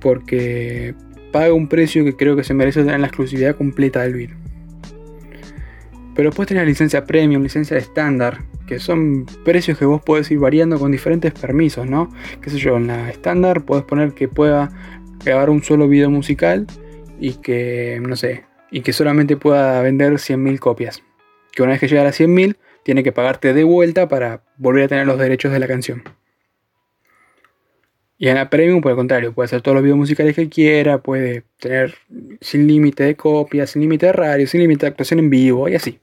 Porque 0.00 0.94
paga 1.36 1.52
un 1.52 1.68
precio 1.68 2.02
que 2.02 2.16
creo 2.16 2.34
que 2.34 2.44
se 2.44 2.54
merece 2.54 2.82
tener 2.82 2.98
la 2.98 3.08
exclusividad 3.08 3.56
completa 3.56 4.00
del 4.00 4.14
bit. 4.14 4.30
Pero 6.14 6.30
después 6.30 6.48
tenés 6.48 6.62
la 6.62 6.66
licencia 6.66 7.04
premium, 7.04 7.42
licencia 7.42 7.76
estándar, 7.76 8.38
que 8.66 8.78
son 8.78 9.26
precios 9.44 9.78
que 9.78 9.84
vos 9.84 10.00
podés 10.00 10.30
ir 10.30 10.38
variando 10.38 10.78
con 10.78 10.90
diferentes 10.90 11.34
permisos, 11.34 11.86
¿no? 11.86 12.08
Qué 12.40 12.48
sé 12.48 12.56
yo, 12.56 12.78
en 12.78 12.86
la 12.86 13.10
estándar 13.10 13.66
podés 13.66 13.84
poner 13.84 14.14
que 14.14 14.28
pueda 14.28 14.70
grabar 15.22 15.50
un 15.50 15.62
solo 15.62 15.88
video 15.88 16.08
musical 16.08 16.66
y 17.20 17.34
que, 17.34 18.00
no 18.00 18.16
sé, 18.16 18.44
y 18.70 18.80
que 18.80 18.94
solamente 18.94 19.36
pueda 19.36 19.82
vender 19.82 20.14
100.000 20.14 20.58
copias. 20.58 21.02
Que 21.52 21.62
una 21.62 21.72
vez 21.72 21.80
que 21.80 21.88
llega 21.88 22.00
a 22.00 22.06
las 22.06 22.18
100.000, 22.18 22.56
tiene 22.82 23.04
que 23.04 23.12
pagarte 23.12 23.52
de 23.52 23.64
vuelta 23.64 24.08
para 24.08 24.42
volver 24.56 24.84
a 24.84 24.88
tener 24.88 25.06
los 25.06 25.18
derechos 25.18 25.52
de 25.52 25.58
la 25.58 25.66
canción. 25.66 26.02
Y 28.18 28.28
en 28.28 28.36
la 28.36 28.48
Premium, 28.48 28.80
por 28.80 28.92
el 28.92 28.96
contrario, 28.96 29.32
puede 29.34 29.46
hacer 29.46 29.60
todos 29.60 29.74
los 29.74 29.82
videos 29.82 29.98
musicales 29.98 30.34
que 30.34 30.48
quiera, 30.48 31.02
puede 31.02 31.44
tener 31.58 31.94
sin 32.40 32.66
límite 32.66 33.04
de 33.04 33.14
copias, 33.14 33.70
sin 33.70 33.82
límite 33.82 34.06
de 34.06 34.12
radio, 34.12 34.46
sin 34.46 34.60
límite 34.60 34.86
de 34.86 34.90
actuación 34.90 35.20
en 35.20 35.28
vivo 35.28 35.68
y 35.68 35.74
así. 35.74 35.98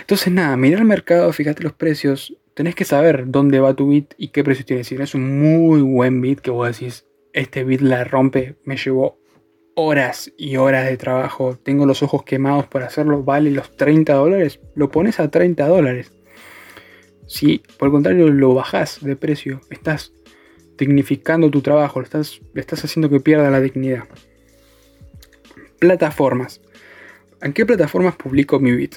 Entonces, 0.00 0.32
nada, 0.32 0.56
mirar 0.56 0.80
el 0.80 0.86
mercado, 0.86 1.32
fíjate 1.32 1.62
los 1.62 1.74
precios. 1.74 2.36
Tenés 2.54 2.74
que 2.74 2.84
saber 2.84 3.24
dónde 3.28 3.60
va 3.60 3.74
tu 3.74 3.90
bit 3.90 4.14
y 4.18 4.28
qué 4.28 4.42
precio 4.42 4.64
tiene. 4.64 4.82
Si 4.82 4.96
es 4.96 5.14
un 5.14 5.40
muy 5.40 5.80
buen 5.82 6.20
bit 6.20 6.40
que 6.40 6.50
vos 6.50 6.76
decís, 6.76 7.06
este 7.32 7.62
bit 7.62 7.80
la 7.80 8.02
rompe, 8.02 8.56
me 8.64 8.76
llevó 8.76 9.20
horas 9.76 10.32
y 10.36 10.56
horas 10.56 10.86
de 10.86 10.96
trabajo, 10.96 11.56
tengo 11.62 11.86
los 11.86 12.02
ojos 12.02 12.24
quemados 12.24 12.66
por 12.66 12.82
hacerlo, 12.82 13.22
vale 13.22 13.50
los 13.50 13.76
30 13.76 14.12
dólares, 14.12 14.60
lo 14.74 14.90
pones 14.90 15.20
a 15.20 15.30
30 15.30 15.66
dólares. 15.66 16.12
Si 17.26 17.62
por 17.78 17.86
el 17.86 17.92
contrario 17.92 18.28
lo 18.28 18.54
bajas 18.54 18.98
de 19.02 19.16
precio, 19.16 19.60
estás 19.70 20.12
dignificando 20.80 21.50
tu 21.50 21.60
trabajo, 21.60 22.00
estás, 22.00 22.40
estás 22.54 22.84
haciendo 22.84 23.08
que 23.08 23.20
pierda 23.20 23.50
la 23.50 23.60
dignidad. 23.60 24.04
Plataformas. 25.78 26.60
¿En 27.40 27.52
qué 27.52 27.64
plataformas 27.64 28.16
publico 28.16 28.58
mi 28.58 28.74
beat? 28.74 28.94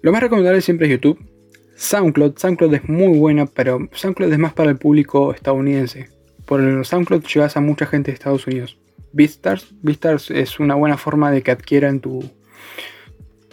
Lo 0.00 0.12
más 0.12 0.22
recomendable 0.22 0.62
siempre 0.62 0.86
es 0.86 0.92
YouTube. 0.92 1.18
SoundCloud. 1.76 2.38
SoundCloud 2.38 2.74
es 2.74 2.88
muy 2.88 3.18
buena, 3.18 3.46
pero 3.46 3.88
SoundCloud 3.92 4.32
es 4.32 4.38
más 4.38 4.52
para 4.54 4.70
el 4.70 4.78
público 4.78 5.34
estadounidense. 5.34 6.08
Por 6.46 6.60
el 6.60 6.84
SoundCloud 6.84 7.24
llegas 7.24 7.56
a 7.56 7.60
mucha 7.60 7.86
gente 7.86 8.10
de 8.10 8.14
Estados 8.14 8.46
Unidos. 8.46 8.78
BeatStars. 9.12 9.74
BeatStars 9.82 10.30
es 10.30 10.60
una 10.60 10.76
buena 10.76 10.96
forma 10.96 11.30
de 11.30 11.42
que 11.42 11.50
adquieran 11.50 12.00
tu 12.00 12.22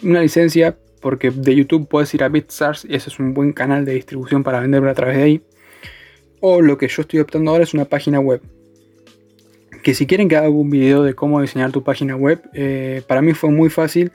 una 0.04 0.20
licencia 0.20 0.78
porque 1.00 1.32
de 1.32 1.56
YouTube 1.56 1.88
puedes 1.88 2.14
ir 2.14 2.22
a 2.22 2.28
BeatStars 2.28 2.84
y 2.84 2.94
ese 2.94 3.10
es 3.10 3.18
un 3.18 3.34
buen 3.34 3.52
canal 3.52 3.84
de 3.84 3.94
distribución 3.94 4.44
para 4.44 4.60
venderlo 4.60 4.88
a 4.90 4.94
través 4.94 5.16
de 5.16 5.22
ahí. 5.22 5.42
O 6.40 6.60
lo 6.60 6.78
que 6.78 6.88
yo 6.88 7.02
estoy 7.02 7.20
optando 7.20 7.50
ahora 7.50 7.64
es 7.64 7.74
una 7.74 7.84
página 7.84 8.20
web. 8.20 8.40
Que 9.82 9.94
si 9.94 10.06
quieren 10.06 10.28
que 10.28 10.36
haga 10.36 10.48
un 10.48 10.70
video 10.70 11.02
de 11.02 11.14
cómo 11.14 11.40
diseñar 11.40 11.72
tu 11.72 11.82
página 11.82 12.16
web, 12.16 12.42
eh, 12.52 13.02
para 13.06 13.22
mí 13.22 13.32
fue 13.32 13.50
muy 13.50 13.70
fácil 13.70 14.12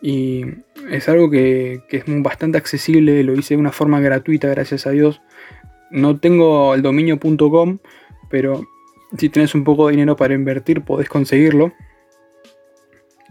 y 0.00 0.44
es 0.90 1.08
algo 1.08 1.30
que, 1.30 1.82
es 1.90 2.04
bastante 2.06 2.58
accesible, 2.58 3.22
lo 3.24 3.34
hice 3.34 3.54
de 3.54 3.60
una 3.60 3.72
forma 3.72 4.00
gratuita, 4.00 4.48
gracias 4.48 4.86
a 4.86 4.90
Dios. 4.90 5.20
No 5.90 6.18
tengo 6.18 6.74
el 6.74 6.82
dominio.com, 6.82 7.78
pero 8.28 8.66
si 9.16 9.28
tienes 9.28 9.54
un 9.54 9.64
poco 9.64 9.86
de 9.86 9.92
dinero 9.92 10.16
para 10.16 10.34
invertir, 10.34 10.82
podés 10.82 11.08
conseguirlo. 11.08 11.72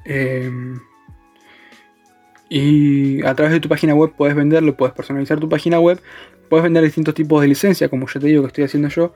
Eh, 0.05 0.49
y 2.49 3.25
a 3.25 3.35
través 3.35 3.53
de 3.53 3.59
tu 3.59 3.69
página 3.69 3.93
web 3.93 4.13
puedes 4.17 4.35
venderlo, 4.35 4.75
puedes 4.77 4.95
personalizar 4.95 5.39
tu 5.39 5.49
página 5.49 5.79
web 5.79 5.99
puedes 6.49 6.63
vender 6.63 6.83
distintos 6.83 7.13
tipos 7.13 7.41
de 7.41 7.47
licencia, 7.47 7.89
como 7.89 8.07
yo 8.07 8.19
te 8.19 8.27
digo 8.27 8.41
que 8.43 8.47
estoy 8.47 8.63
haciendo 8.63 8.89
yo. 8.89 9.13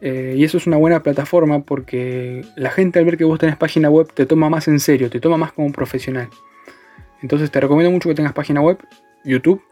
Eh, 0.00 0.34
y 0.36 0.44
eso 0.44 0.56
es 0.56 0.66
una 0.66 0.76
buena 0.76 1.02
plataforma 1.02 1.62
porque 1.62 2.44
la 2.56 2.70
gente 2.70 2.98
al 2.98 3.04
ver 3.04 3.16
que 3.16 3.24
vos 3.24 3.38
tenés 3.38 3.56
página 3.56 3.90
web 3.90 4.10
te 4.12 4.26
toma 4.26 4.48
más 4.48 4.66
en 4.68 4.80
serio, 4.80 5.10
te 5.10 5.20
toma 5.20 5.36
más 5.36 5.52
como 5.52 5.66
un 5.66 5.72
profesional. 5.72 6.28
Entonces 7.22 7.50
te 7.50 7.60
recomiendo 7.60 7.90
mucho 7.90 8.08
que 8.08 8.14
tengas 8.14 8.32
página 8.32 8.60
web, 8.60 8.78
YouTube, 9.24 9.62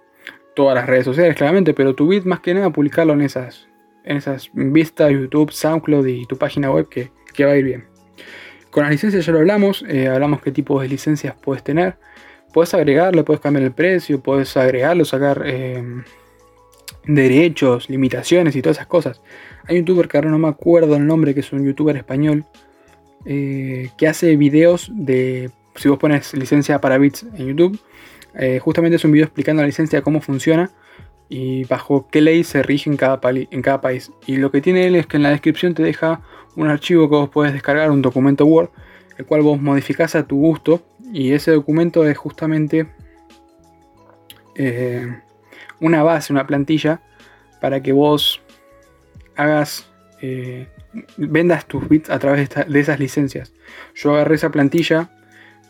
todas 0.55 0.75
las 0.75 0.87
redes 0.87 1.05
sociales 1.05 1.35
claramente, 1.37 1.73
pero 1.73 1.94
tu 1.94 2.09
bit 2.09 2.25
más 2.25 2.40
que 2.40 2.53
nada 2.53 2.71
publicarlo 2.71 3.14
en 3.14 3.23
esas, 3.23 3.68
en 4.05 4.18
esas 4.18 4.51
vistas, 4.53 5.11
YouTube, 5.11 5.51
SoundCloud 5.51 6.07
y 6.07 6.27
tu 6.27 6.37
página 6.37 6.71
web 6.71 6.88
que, 6.88 7.11
va 7.44 7.53
a 7.53 7.57
ir 7.57 7.64
bien. 7.64 7.85
Con 8.71 8.83
las 8.83 8.90
licencias 8.90 9.25
ya 9.25 9.33
lo 9.33 9.38
hablamos, 9.38 9.85
eh, 9.88 10.09
hablamos 10.09 10.42
qué 10.42 10.51
tipos 10.51 10.83
de 10.83 10.88
licencias 10.88 11.35
puedes 11.40 11.62
tener. 11.62 11.97
Puedes 12.53 12.75
agregarle, 12.75 13.23
puedes 13.23 13.40
cambiar 13.40 13.64
el 13.64 13.73
precio, 13.73 14.21
puedes 14.21 14.57
agregarlo, 14.57 15.05
sacar 15.05 15.42
eh, 15.47 15.83
derechos, 17.09 17.88
limitaciones 17.88 18.55
y 18.55 18.62
todas 18.62 18.77
esas 18.77 18.87
cosas. 18.87 19.21
Hay 19.66 19.79
un 19.79 19.85
youtuber 19.85 20.09
que 20.09 20.18
ahora 20.18 20.31
no 20.31 20.38
me 20.38 20.49
acuerdo 20.49 20.94
el 20.94 21.07
nombre, 21.07 21.35
que 21.35 21.40
es 21.40 21.53
un 21.53 21.64
youtuber 21.64 21.97
español, 21.97 22.44
eh, 23.25 23.90
que 23.97 24.07
hace 24.07 24.37
videos 24.37 24.90
de, 24.94 25.51
si 25.75 25.88
vos 25.88 25.99
pones 25.99 26.33
licencia 26.35 26.81
para 26.81 26.99
bits 26.99 27.27
en 27.37 27.49
YouTube, 27.49 27.81
eh, 28.35 28.61
justamente 28.61 28.97
es 28.97 29.05
un 29.05 29.12
video 29.12 29.25
explicando 29.25 29.62
la 29.62 29.66
licencia, 29.66 30.03
cómo 30.03 30.21
funciona 30.21 30.71
y 31.31 31.64
bajo 31.64 32.09
qué 32.11 32.21
ley 32.21 32.44
se 32.44 32.62
rige 32.62 32.90
en 32.90 32.97
cada, 32.97 33.21
país. 33.81 34.12
Y 34.27 34.37
lo 34.37 34.51
que 34.51 34.61
tiene 34.61 34.87
él 34.87 34.94
es 34.94 35.07
que 35.07 35.16
en 35.16 35.23
la 35.23 35.31
descripción 35.31 35.75
te 35.75 35.83
deja 35.83 36.21
un 36.57 36.68
archivo 36.68 37.09
que 37.09 37.16
vos 37.16 37.31
puedes 37.31 37.53
descargar, 37.53 37.90
un 37.90 38.03
documento 38.03 38.44
Word, 38.44 38.71
el 39.16 39.25
cual 39.25 39.42
vos 39.42 39.61
modificás 39.61 40.14
a 40.14 40.27
tu 40.27 40.37
gusto 40.37 40.83
y 41.12 41.33
ese 41.33 41.53
documento 41.53 42.07
es 42.07 42.18
justamente... 42.18 42.87
Eh, 44.55 45.07
una 45.80 46.02
base, 46.02 46.32
una 46.32 46.46
plantilla, 46.46 47.00
para 47.60 47.82
que 47.82 47.92
vos 47.92 48.40
hagas, 49.36 49.88
eh, 50.20 50.66
vendas 51.16 51.66
tus 51.66 51.88
bits 51.88 52.10
a 52.10 52.18
través 52.18 52.48
de, 52.48 52.80
esas 52.80 52.98
licencias. 52.98 53.52
Yo 53.94 54.14
agarré 54.14 54.36
esa 54.36 54.50
plantilla, 54.50 55.10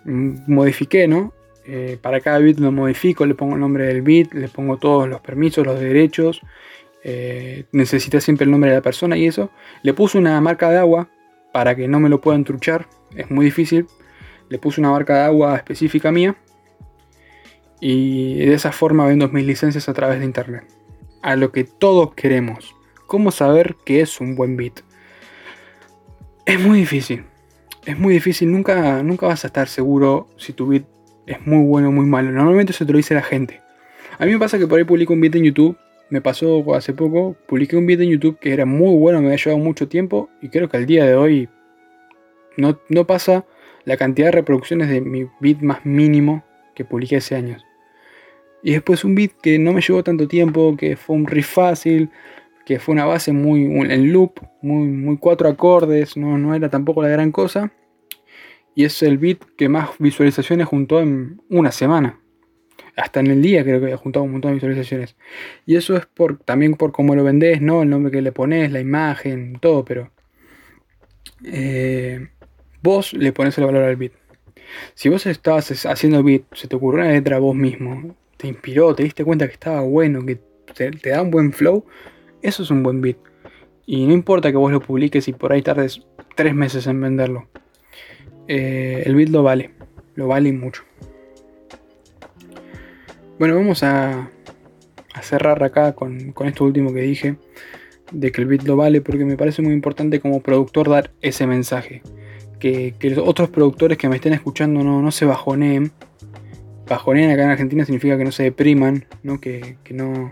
mm, 0.04 0.52
modifiqué, 0.52 1.08
¿no? 1.08 1.32
Eh, 1.66 1.98
para 2.00 2.20
cada 2.20 2.38
bit 2.38 2.58
lo 2.58 2.72
modifico, 2.72 3.26
le 3.26 3.34
pongo 3.34 3.54
el 3.54 3.60
nombre 3.60 3.84
del 3.84 4.00
bit, 4.00 4.32
le 4.32 4.48
pongo 4.48 4.78
todos 4.78 5.08
los 5.08 5.20
permisos, 5.20 5.66
los 5.66 5.78
derechos, 5.78 6.40
eh, 7.04 7.64
necesita 7.72 8.20
siempre 8.20 8.44
el 8.44 8.50
nombre 8.50 8.70
de 8.70 8.76
la 8.76 8.82
persona 8.82 9.16
y 9.18 9.26
eso. 9.26 9.50
Le 9.82 9.92
puse 9.92 10.16
una 10.16 10.40
marca 10.40 10.70
de 10.70 10.78
agua 10.78 11.08
para 11.52 11.74
que 11.74 11.86
no 11.86 12.00
me 12.00 12.08
lo 12.08 12.20
puedan 12.20 12.44
truchar, 12.44 12.86
es 13.14 13.30
muy 13.30 13.44
difícil. 13.44 13.86
Le 14.48 14.58
puse 14.58 14.80
una 14.80 14.90
marca 14.90 15.14
de 15.14 15.24
agua 15.24 15.56
específica 15.56 16.10
mía 16.10 16.36
y 17.80 18.34
de 18.36 18.54
esa 18.54 18.72
forma 18.72 19.06
vendo 19.06 19.28
mis 19.28 19.46
licencias 19.46 19.88
a 19.88 19.94
través 19.94 20.18
de 20.18 20.24
internet. 20.24 20.64
A 21.22 21.36
lo 21.36 21.52
que 21.52 21.64
todos 21.64 22.14
queremos. 22.14 22.74
¿Cómo 23.06 23.30
saber 23.30 23.76
qué 23.84 24.00
es 24.00 24.20
un 24.20 24.36
buen 24.36 24.56
beat? 24.56 24.80
Es 26.44 26.60
muy 26.60 26.80
difícil. 26.80 27.24
Es 27.84 27.98
muy 27.98 28.14
difícil. 28.14 28.50
Nunca, 28.50 29.02
nunca 29.02 29.26
vas 29.26 29.44
a 29.44 29.48
estar 29.48 29.68
seguro 29.68 30.28
si 30.36 30.52
tu 30.52 30.68
beat 30.68 30.84
es 31.26 31.46
muy 31.46 31.64
bueno 31.64 31.88
o 31.88 31.92
muy 31.92 32.06
malo. 32.06 32.30
Normalmente 32.30 32.72
eso 32.72 32.86
te 32.86 32.92
lo 32.92 32.98
dice 32.98 33.14
la 33.14 33.22
gente. 33.22 33.60
A 34.18 34.26
mí 34.26 34.32
me 34.32 34.38
pasa 34.38 34.58
que 34.58 34.66
por 34.66 34.78
ahí 34.78 34.84
publico 34.84 35.12
un 35.12 35.20
beat 35.20 35.36
en 35.36 35.44
YouTube. 35.44 35.76
Me 36.10 36.20
pasó 36.20 36.74
hace 36.74 36.92
poco. 36.94 37.36
Publiqué 37.46 37.76
un 37.76 37.86
beat 37.86 38.00
en 38.00 38.10
YouTube 38.10 38.38
que 38.38 38.52
era 38.52 38.64
muy 38.64 38.98
bueno, 38.98 39.20
me 39.20 39.26
había 39.26 39.36
llevado 39.36 39.62
mucho 39.62 39.88
tiempo. 39.88 40.28
Y 40.40 40.48
creo 40.48 40.68
que 40.68 40.76
al 40.76 40.86
día 40.86 41.04
de 41.04 41.14
hoy 41.14 41.48
no, 42.56 42.78
no 42.88 43.06
pasa 43.06 43.44
la 43.84 43.96
cantidad 43.96 44.28
de 44.28 44.32
reproducciones 44.32 44.88
de 44.88 45.00
mi 45.00 45.26
beat 45.40 45.60
más 45.60 45.84
mínimo 45.84 46.44
que 46.74 46.84
publiqué 46.84 47.16
hace 47.16 47.34
años. 47.34 47.67
Y 48.62 48.72
después 48.72 49.04
un 49.04 49.14
beat 49.14 49.32
que 49.40 49.58
no 49.58 49.72
me 49.72 49.80
llevó 49.80 50.02
tanto 50.02 50.26
tiempo, 50.26 50.76
que 50.76 50.96
fue 50.96 51.16
un 51.16 51.26
riff 51.26 51.54
fácil, 51.54 52.10
que 52.66 52.78
fue 52.78 52.92
una 52.92 53.06
base 53.06 53.32
muy 53.32 53.64
en 53.64 54.12
loop, 54.12 54.40
muy, 54.60 54.88
muy 54.88 55.16
cuatro 55.16 55.48
acordes, 55.48 56.16
no, 56.16 56.36
no 56.36 56.54
era 56.54 56.68
tampoco 56.68 57.02
la 57.02 57.08
gran 57.08 57.32
cosa. 57.32 57.72
Y 58.74 58.84
es 58.84 59.02
el 59.02 59.18
beat 59.18 59.38
que 59.56 59.68
más 59.68 59.90
visualizaciones 59.98 60.66
juntó 60.66 61.00
en 61.00 61.40
una 61.48 61.72
semana. 61.72 62.20
Hasta 62.96 63.20
en 63.20 63.28
el 63.28 63.42
día 63.42 63.64
creo 63.64 63.80
que 63.80 63.92
ha 63.92 63.96
juntado 63.96 64.24
un 64.24 64.32
montón 64.32 64.50
de 64.50 64.54
visualizaciones. 64.56 65.16
Y 65.66 65.76
eso 65.76 65.96
es 65.96 66.06
por, 66.06 66.38
también 66.38 66.74
por 66.74 66.92
cómo 66.92 67.14
lo 67.14 67.24
vendés, 67.24 67.60
¿no? 67.60 67.82
El 67.82 67.90
nombre 67.90 68.12
que 68.12 68.22
le 68.22 68.32
pones, 68.32 68.70
la 68.72 68.80
imagen, 68.80 69.58
todo, 69.60 69.84
pero... 69.84 70.10
Eh, 71.44 72.28
vos 72.82 73.12
le 73.12 73.32
pones 73.32 73.56
el 73.58 73.64
valor 73.64 73.84
al 73.84 73.96
beat. 73.96 74.12
Si 74.94 75.08
vos 75.08 75.26
estabas 75.26 75.86
haciendo 75.86 76.22
beat, 76.22 76.42
se 76.52 76.68
te 76.68 76.76
ocurrió 76.76 77.02
una 77.02 77.12
letra 77.12 77.38
vos 77.38 77.54
mismo, 77.54 78.14
te 78.38 78.48
inspiró, 78.48 78.94
te 78.94 79.02
diste 79.02 79.24
cuenta 79.24 79.46
que 79.46 79.52
estaba 79.52 79.82
bueno, 79.82 80.24
que 80.24 80.40
te, 80.74 80.90
da 81.10 81.20
un 81.20 81.30
buen 81.30 81.52
flow, 81.52 81.84
eso 82.40 82.62
es 82.62 82.70
un 82.70 82.82
buen 82.82 83.02
beat. 83.02 83.18
Y 83.84 84.06
no 84.06 84.12
importa 84.12 84.50
que 84.50 84.56
vos 84.56 84.72
lo 84.72 84.80
publiques 84.80 85.28
y 85.28 85.32
por 85.32 85.52
ahí 85.52 85.60
tardes 85.60 86.06
tres 86.36 86.54
meses 86.54 86.86
en 86.86 87.00
venderlo. 87.00 87.48
Eh, 88.46 89.02
el 89.04 89.14
beat 89.14 89.28
lo 89.30 89.42
vale, 89.42 89.72
lo 90.14 90.28
vale 90.28 90.52
mucho. 90.52 90.84
Bueno, 93.38 93.56
vamos 93.56 93.82
a, 93.82 94.30
cerrar 95.20 95.62
acá 95.64 95.94
con, 95.94 96.32
esto 96.44 96.64
último 96.64 96.92
que 96.92 97.00
dije, 97.00 97.36
de 98.12 98.30
que 98.30 98.40
el 98.40 98.46
beat 98.46 98.62
lo 98.62 98.76
vale, 98.76 99.00
porque 99.00 99.24
me 99.24 99.36
parece 99.36 99.62
muy 99.62 99.72
importante 99.72 100.20
como 100.20 100.40
productor 100.40 100.88
dar 100.88 101.10
ese 101.22 101.46
mensaje. 101.46 102.02
Que, 102.60 102.94
los 103.00 103.26
otros 103.26 103.50
productores 103.50 103.98
que 103.98 104.08
me 104.08 104.16
estén 104.16 104.32
escuchando 104.32 104.84
no, 104.84 105.02
no 105.02 105.10
se 105.10 105.24
bajoneen. 105.24 105.90
Bajoneen 106.88 107.30
acá 107.30 107.44
en 107.44 107.50
Argentina 107.50 107.84
significa 107.84 108.16
que 108.16 108.24
no 108.24 108.32
se 108.32 108.44
depriman, 108.44 109.06
¿no? 109.22 109.40
Que, 109.40 109.76
que 109.84 109.94
no, 109.94 110.30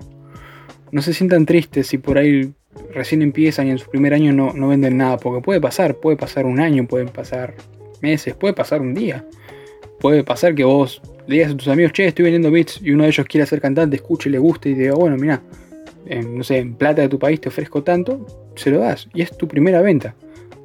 no 0.91 1.03
se 1.03 1.13
sientan 1.13 1.47
tristes 1.47 1.89
si 1.89 1.99
por 1.99 2.19
ahí 2.19 2.53
recién 2.93 3.23
empiezan 3.23 3.69
y 3.69 3.71
en 3.71 3.79
su 3.79 3.91
primer 3.91 4.15
año 4.15 4.33
no, 4.33 4.53
no 4.53 4.69
venden 4.69 4.97
nada, 4.97 5.17
porque 5.19 5.43
puede 5.43 5.61
pasar, 5.61 5.97
puede 5.97 6.17
pasar 6.17 6.47
un 6.47 6.61
año, 6.61 6.87
pueden 6.87 7.09
pasar 7.09 7.55
meses, 8.01 8.35
puede 8.35 8.55
pasar 8.55 8.81
un 8.81 8.95
día. 8.95 9.25
Puede 10.01 10.25
pasar 10.25 10.55
que 10.55 10.65
vos 10.65 11.01
le 11.27 11.37
digas 11.37 11.53
a 11.53 11.57
tus 11.57 11.69
amigos, 11.69 11.93
che, 11.93 12.07
estoy 12.07 12.25
vendiendo 12.25 12.51
beats 12.51 12.81
y 12.83 12.93
uno 12.93 13.05
de 13.05 13.09
ellos 13.09 13.27
quiere 13.27 13.47
ser 13.47 13.61
cantante, 13.61 13.97
escuche, 13.97 14.31
le 14.31 14.39
guste 14.39 14.69
y 14.69 14.75
diga, 14.75 14.95
bueno, 14.95 15.17
mira, 15.17 15.43
no 16.29 16.45
sé, 16.45 16.59
en 16.59 16.75
plata 16.75 17.03
de 17.03 17.09
tu 17.09 17.19
país 17.19 17.41
te 17.41 17.49
ofrezco 17.49 17.83
tanto, 17.83 18.27
se 18.55 18.71
lo 18.71 18.79
das 18.79 19.09
y 19.15 19.23
es 19.23 19.37
tu 19.37 19.49
primera 19.49 19.81
venta. 19.81 20.15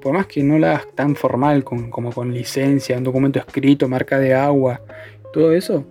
Por 0.02 0.14
más 0.14 0.26
que 0.28 0.44
no 0.44 0.58
la 0.58 0.72
hagas 0.72 0.88
tan 0.96 1.16
formal 1.16 1.64
como 1.64 2.12
con 2.12 2.34
licencia, 2.34 2.98
un 2.98 3.04
documento 3.04 3.40
escrito, 3.40 3.88
marca 3.88 4.20
de 4.20 4.34
agua, 4.34 4.82
todo 5.32 5.54
eso, 5.54 5.86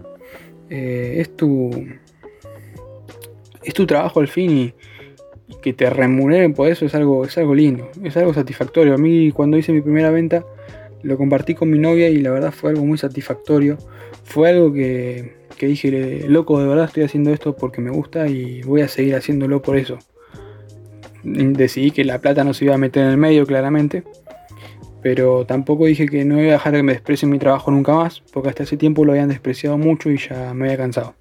eh, 0.68 1.16
es 1.18 1.36
tu 1.36 1.70
es 3.62 3.74
tu 3.74 3.86
trabajo 3.86 4.20
al 4.20 4.28
fin 4.28 4.56
y, 4.56 4.74
que 5.62 5.72
te 5.72 5.90
remuneren 5.90 6.54
por 6.54 6.68
eso 6.68 6.86
es 6.86 6.94
algo, 6.94 7.24
es 7.24 7.36
algo 7.36 7.54
lindo, 7.54 7.90
es 8.04 8.16
algo 8.16 8.32
satisfactorio. 8.32 8.94
A 8.94 8.98
mí 8.98 9.32
cuando 9.32 9.58
hice 9.58 9.72
mi 9.72 9.80
primera 9.80 10.10
venta 10.10 10.44
lo 11.02 11.16
compartí 11.16 11.54
con 11.54 11.70
mi 11.70 11.78
novia 11.78 12.08
y 12.08 12.18
la 12.18 12.30
verdad 12.30 12.52
fue 12.52 12.70
algo 12.70 12.84
muy 12.84 12.98
satisfactorio. 12.98 13.76
Fue 14.24 14.48
algo 14.48 14.72
que, 14.72 15.34
que 15.58 15.66
dije, 15.66 16.24
loco, 16.28 16.60
de 16.60 16.68
verdad 16.68 16.86
estoy 16.86 17.02
haciendo 17.02 17.32
esto 17.32 17.56
porque 17.56 17.80
me 17.80 17.90
gusta 17.90 18.28
y 18.28 18.62
voy 18.62 18.82
a 18.82 18.88
seguir 18.88 19.14
haciéndolo 19.14 19.60
por 19.60 19.76
eso. 19.76 19.98
Decidí 21.22 21.90
que 21.90 22.04
la 22.04 22.20
plata 22.20 22.44
no 22.44 22.54
se 22.54 22.64
iba 22.64 22.74
a 22.74 22.78
meter 22.78 23.02
en 23.02 23.10
el 23.10 23.16
medio 23.16 23.44
claramente, 23.44 24.04
pero 25.02 25.46
tampoco 25.46 25.86
dije 25.86 26.06
que 26.06 26.24
no 26.24 26.40
iba 26.40 26.50
a 26.50 26.52
dejar 26.52 26.74
que 26.74 26.82
me 26.82 26.92
desprecien 26.92 27.30
mi 27.30 27.38
trabajo 27.38 27.70
nunca 27.70 27.94
más, 27.94 28.22
porque 28.32 28.48
hasta 28.48 28.62
ese 28.64 28.76
tiempo 28.76 29.04
lo 29.04 29.12
habían 29.12 29.28
despreciado 29.28 29.78
mucho 29.78 30.10
y 30.10 30.18
ya 30.18 30.52
me 30.54 30.66
había 30.66 30.78
cansado. 30.78 31.14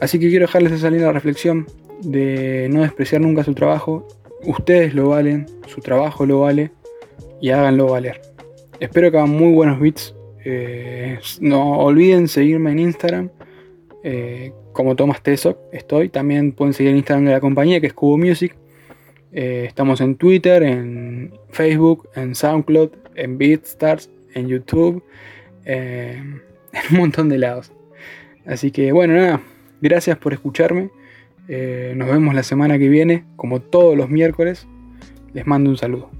Así 0.00 0.18
que 0.18 0.28
quiero 0.28 0.46
dejarles 0.46 0.72
esa 0.72 0.90
linda 0.90 1.12
reflexión 1.12 1.66
de 2.02 2.68
no 2.70 2.82
despreciar 2.82 3.20
nunca 3.20 3.44
su 3.44 3.54
trabajo. 3.54 4.06
Ustedes 4.44 4.94
lo 4.94 5.08
valen, 5.10 5.46
su 5.66 5.80
trabajo 5.80 6.26
lo 6.26 6.40
vale 6.40 6.70
y 7.40 7.50
háganlo 7.50 7.86
valer. 7.86 8.20
Espero 8.80 9.10
que 9.10 9.18
hagan 9.18 9.30
muy 9.30 9.52
buenos 9.52 9.80
beats. 9.80 10.14
Eh, 10.44 11.18
no 11.40 11.78
olviden 11.78 12.28
seguirme 12.28 12.72
en 12.72 12.78
Instagram. 12.80 13.30
Eh, 14.02 14.52
como 14.74 14.94
Thomas 14.96 15.22
Teso 15.22 15.58
estoy. 15.72 16.10
También 16.10 16.52
pueden 16.52 16.74
seguir 16.74 16.90
en 16.90 16.98
Instagram 16.98 17.24
de 17.24 17.32
la 17.32 17.40
compañía 17.40 17.80
que 17.80 17.86
es 17.86 17.94
Cubo 17.94 18.18
Music. 18.18 18.54
Eh, 19.34 19.64
estamos 19.66 20.00
en 20.00 20.16
Twitter, 20.16 20.62
en 20.62 21.34
Facebook, 21.50 22.08
en 22.14 22.34
SoundCloud, 22.34 22.90
en 23.16 23.36
BeatStars, 23.36 24.08
en 24.34 24.48
YouTube, 24.48 25.02
en 25.64 26.40
un 26.90 26.96
montón 26.96 27.28
de 27.28 27.38
lados. 27.38 27.72
Así 28.46 28.70
que 28.70 28.92
bueno, 28.92 29.14
nada, 29.14 29.40
Gracias 29.84 30.16
por 30.16 30.32
escucharme. 30.32 30.88
Eh, 31.46 31.92
nos 31.94 32.08
vemos 32.08 32.34
la 32.34 32.42
semana 32.42 32.78
que 32.78 32.88
viene, 32.88 33.24
como 33.36 33.60
todos 33.60 33.94
los 33.98 34.08
miércoles. 34.08 34.66
Les 35.34 35.46
mando 35.46 35.68
un 35.68 35.76
saludo. 35.76 36.10